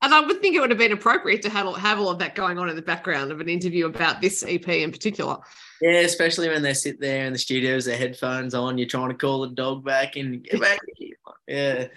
And 0.00 0.14
I 0.14 0.20
would 0.20 0.40
think 0.40 0.56
it 0.56 0.60
would 0.60 0.70
have 0.70 0.78
been 0.78 0.92
appropriate 0.92 1.42
to 1.42 1.50
have, 1.50 1.76
have 1.76 2.00
all 2.00 2.08
of 2.08 2.18
that 2.20 2.34
going 2.34 2.58
on 2.58 2.70
in 2.70 2.76
the 2.76 2.82
background 2.82 3.30
of 3.30 3.40
an 3.40 3.48
interview 3.48 3.86
about 3.86 4.20
this 4.22 4.42
EP 4.42 4.66
in 4.66 4.90
particular. 4.90 5.36
Yeah, 5.82 6.00
especially 6.00 6.48
when 6.48 6.62
they 6.62 6.72
sit 6.72 6.98
there 6.98 7.26
in 7.26 7.32
the 7.32 7.38
studios, 7.38 7.84
their 7.84 7.96
headphones 7.96 8.54
on, 8.54 8.78
you're 8.78 8.88
trying 8.88 9.10
to 9.10 9.14
call 9.14 9.42
the 9.42 9.48
dog 9.48 9.84
back 9.84 10.16
and 10.16 10.42
get 10.42 10.60
back. 10.60 10.78
yeah. 11.46 11.88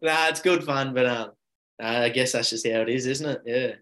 nah, 0.00 0.28
it's 0.28 0.40
good 0.40 0.64
fun, 0.64 0.94
but 0.94 1.06
um, 1.06 1.30
I 1.78 2.08
guess 2.08 2.32
that's 2.32 2.50
just 2.50 2.66
how 2.66 2.80
it 2.80 2.88
is, 2.88 3.06
isn't 3.06 3.28
it? 3.28 3.42
Yeah. 3.44 3.72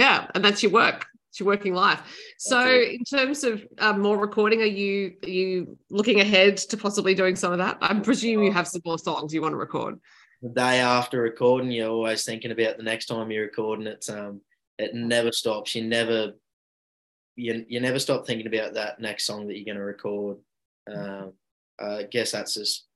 Yeah, 0.00 0.26
and 0.34 0.44
that's 0.44 0.62
your 0.62 0.72
work. 0.72 1.06
It's 1.28 1.38
your 1.38 1.46
working 1.46 1.74
life. 1.74 2.00
So, 2.38 2.68
in 2.68 3.04
terms 3.04 3.44
of 3.44 3.64
um, 3.78 4.00
more 4.00 4.18
recording, 4.18 4.62
are 4.62 4.64
you 4.64 5.14
are 5.22 5.28
you 5.28 5.78
looking 5.90 6.20
ahead 6.20 6.56
to 6.56 6.76
possibly 6.76 7.14
doing 7.14 7.36
some 7.36 7.52
of 7.52 7.58
that? 7.58 7.78
i 7.80 7.94
presume 8.00 8.42
you 8.42 8.50
have 8.50 8.66
some 8.66 8.82
more 8.84 8.98
songs 8.98 9.32
you 9.32 9.42
want 9.42 9.52
to 9.52 9.56
record 9.56 10.00
the 10.42 10.48
day 10.48 10.80
after 10.80 11.20
recording, 11.20 11.70
you're 11.70 11.90
always 11.90 12.24
thinking 12.24 12.50
about 12.50 12.76
the 12.76 12.82
next 12.82 13.06
time 13.06 13.30
you're 13.30 13.44
recording. 13.44 13.86
It's 13.86 14.08
um, 14.08 14.40
it 14.78 14.94
never 14.94 15.32
stops. 15.32 15.74
You 15.74 15.84
never, 15.84 16.32
you, 17.36 17.64
you 17.68 17.80
never 17.80 17.98
stop 17.98 18.26
thinking 18.26 18.46
about 18.46 18.74
that 18.74 19.00
next 19.00 19.26
song 19.26 19.46
that 19.46 19.56
you're 19.56 19.66
going 19.66 19.76
to 19.76 19.84
record. 19.84 20.38
Um, 20.90 21.34
I 21.78 22.04
guess 22.10 22.32
that's 22.32 22.54
just 22.54 22.86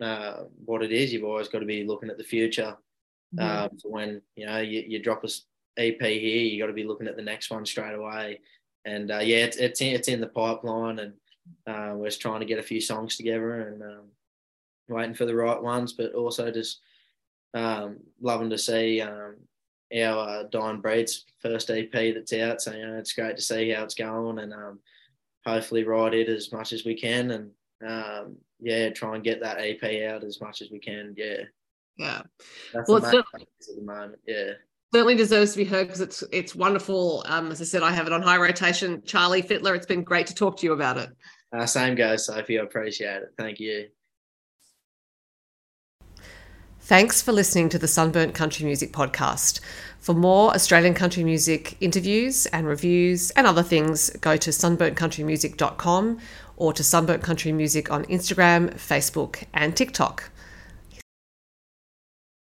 uh, 0.00 0.44
what 0.64 0.82
it 0.82 0.92
is. 0.92 1.12
You've 1.12 1.24
always 1.24 1.48
got 1.48 1.60
to 1.60 1.66
be 1.66 1.84
looking 1.84 2.10
at 2.10 2.18
the 2.18 2.24
future. 2.24 2.76
Mm-hmm. 3.34 3.64
Um, 3.64 3.70
when 3.84 4.22
you 4.36 4.46
know 4.46 4.58
you, 4.58 4.84
you 4.86 5.02
drop 5.02 5.24
a 5.24 5.28
EP 5.76 6.00
here, 6.00 6.42
you 6.42 6.60
got 6.60 6.66
to 6.66 6.72
be 6.72 6.84
looking 6.84 7.08
at 7.08 7.16
the 7.16 7.22
next 7.22 7.50
one 7.50 7.64
straight 7.66 7.94
away. 7.94 8.40
And 8.84 9.10
uh, 9.10 9.18
yeah, 9.18 9.44
it's 9.44 9.56
it's 9.56 9.80
in, 9.80 9.94
it's 9.94 10.08
in 10.08 10.20
the 10.20 10.26
pipeline, 10.26 10.98
and 10.98 11.12
uh, 11.66 11.94
we're 11.94 12.08
just 12.08 12.20
trying 12.20 12.40
to 12.40 12.46
get 12.46 12.58
a 12.58 12.62
few 12.62 12.80
songs 12.80 13.16
together 13.16 13.68
and 13.68 13.82
um, 13.82 14.04
waiting 14.88 15.14
for 15.14 15.26
the 15.26 15.34
right 15.34 15.60
ones, 15.60 15.92
but 15.92 16.14
also 16.14 16.50
just 16.50 16.80
um, 17.54 17.98
loving 18.20 18.50
to 18.50 18.58
see 18.58 19.00
um, 19.00 19.36
our 19.94 20.28
uh, 20.28 20.42
Dying 20.44 20.80
Breeds 20.80 21.24
first 21.40 21.70
EP 21.70 21.90
that's 21.92 22.32
out. 22.32 22.62
So 22.62 22.72
you 22.72 22.86
know, 22.86 22.96
it's 22.96 23.12
great 23.12 23.36
to 23.36 23.42
see 23.42 23.70
how 23.70 23.84
it's 23.84 23.94
going, 23.94 24.38
and 24.38 24.52
um, 24.52 24.78
hopefully 25.46 25.84
ride 25.84 26.14
it 26.14 26.28
as 26.28 26.52
much 26.52 26.72
as 26.72 26.84
we 26.84 26.94
can, 26.94 27.30
and 27.32 27.50
um, 27.86 28.36
yeah, 28.60 28.90
try 28.90 29.14
and 29.14 29.24
get 29.24 29.40
that 29.40 29.58
EP 29.60 30.10
out 30.10 30.24
as 30.24 30.40
much 30.40 30.62
as 30.62 30.70
we 30.70 30.78
can. 30.78 31.14
Yeah, 31.16 31.42
yeah. 31.96 32.22
That's 32.72 32.88
well, 32.88 33.00
the 33.00 33.24
main 33.34 33.42
at 33.42 33.76
the 33.76 33.82
moment. 33.82 34.20
Yeah. 34.26 34.52
Certainly 34.92 35.16
deserves 35.16 35.52
to 35.52 35.58
be 35.58 35.64
heard 35.64 35.86
because 35.86 36.00
it's 36.00 36.24
it's 36.32 36.54
wonderful. 36.54 37.22
Um, 37.26 37.52
as 37.52 37.60
I 37.60 37.64
said, 37.64 37.82
I 37.82 37.92
have 37.92 38.06
it 38.06 38.12
on 38.12 38.22
high 38.22 38.38
rotation. 38.38 39.02
Charlie 39.04 39.42
Fittler, 39.42 39.76
it's 39.76 39.86
been 39.86 40.02
great 40.02 40.26
to 40.26 40.34
talk 40.34 40.56
to 40.58 40.66
you 40.66 40.72
about 40.72 40.96
it. 40.96 41.10
Uh, 41.56 41.66
same 41.66 41.94
goes, 41.94 42.26
Sophie. 42.26 42.58
I 42.58 42.62
appreciate 42.62 43.22
it. 43.22 43.28
Thank 43.38 43.60
you. 43.60 43.86
Thanks 46.90 47.22
for 47.22 47.30
listening 47.30 47.68
to 47.68 47.78
the 47.78 47.86
Sunburnt 47.86 48.34
Country 48.34 48.66
Music 48.66 48.92
Podcast. 48.92 49.60
For 50.00 50.12
more 50.12 50.52
Australian 50.54 50.94
country 50.94 51.22
music 51.22 51.76
interviews 51.80 52.46
and 52.46 52.66
reviews 52.66 53.30
and 53.32 53.46
other 53.46 53.62
things, 53.62 54.10
go 54.20 54.36
to 54.36 54.50
sunburntcountrymusic.com 54.50 56.18
or 56.56 56.72
to 56.72 56.82
Sunburnt 56.82 57.22
Country 57.22 57.52
Music 57.52 57.92
on 57.92 58.04
Instagram, 58.06 58.74
Facebook, 58.74 59.44
and 59.54 59.76
TikTok. 59.76 60.30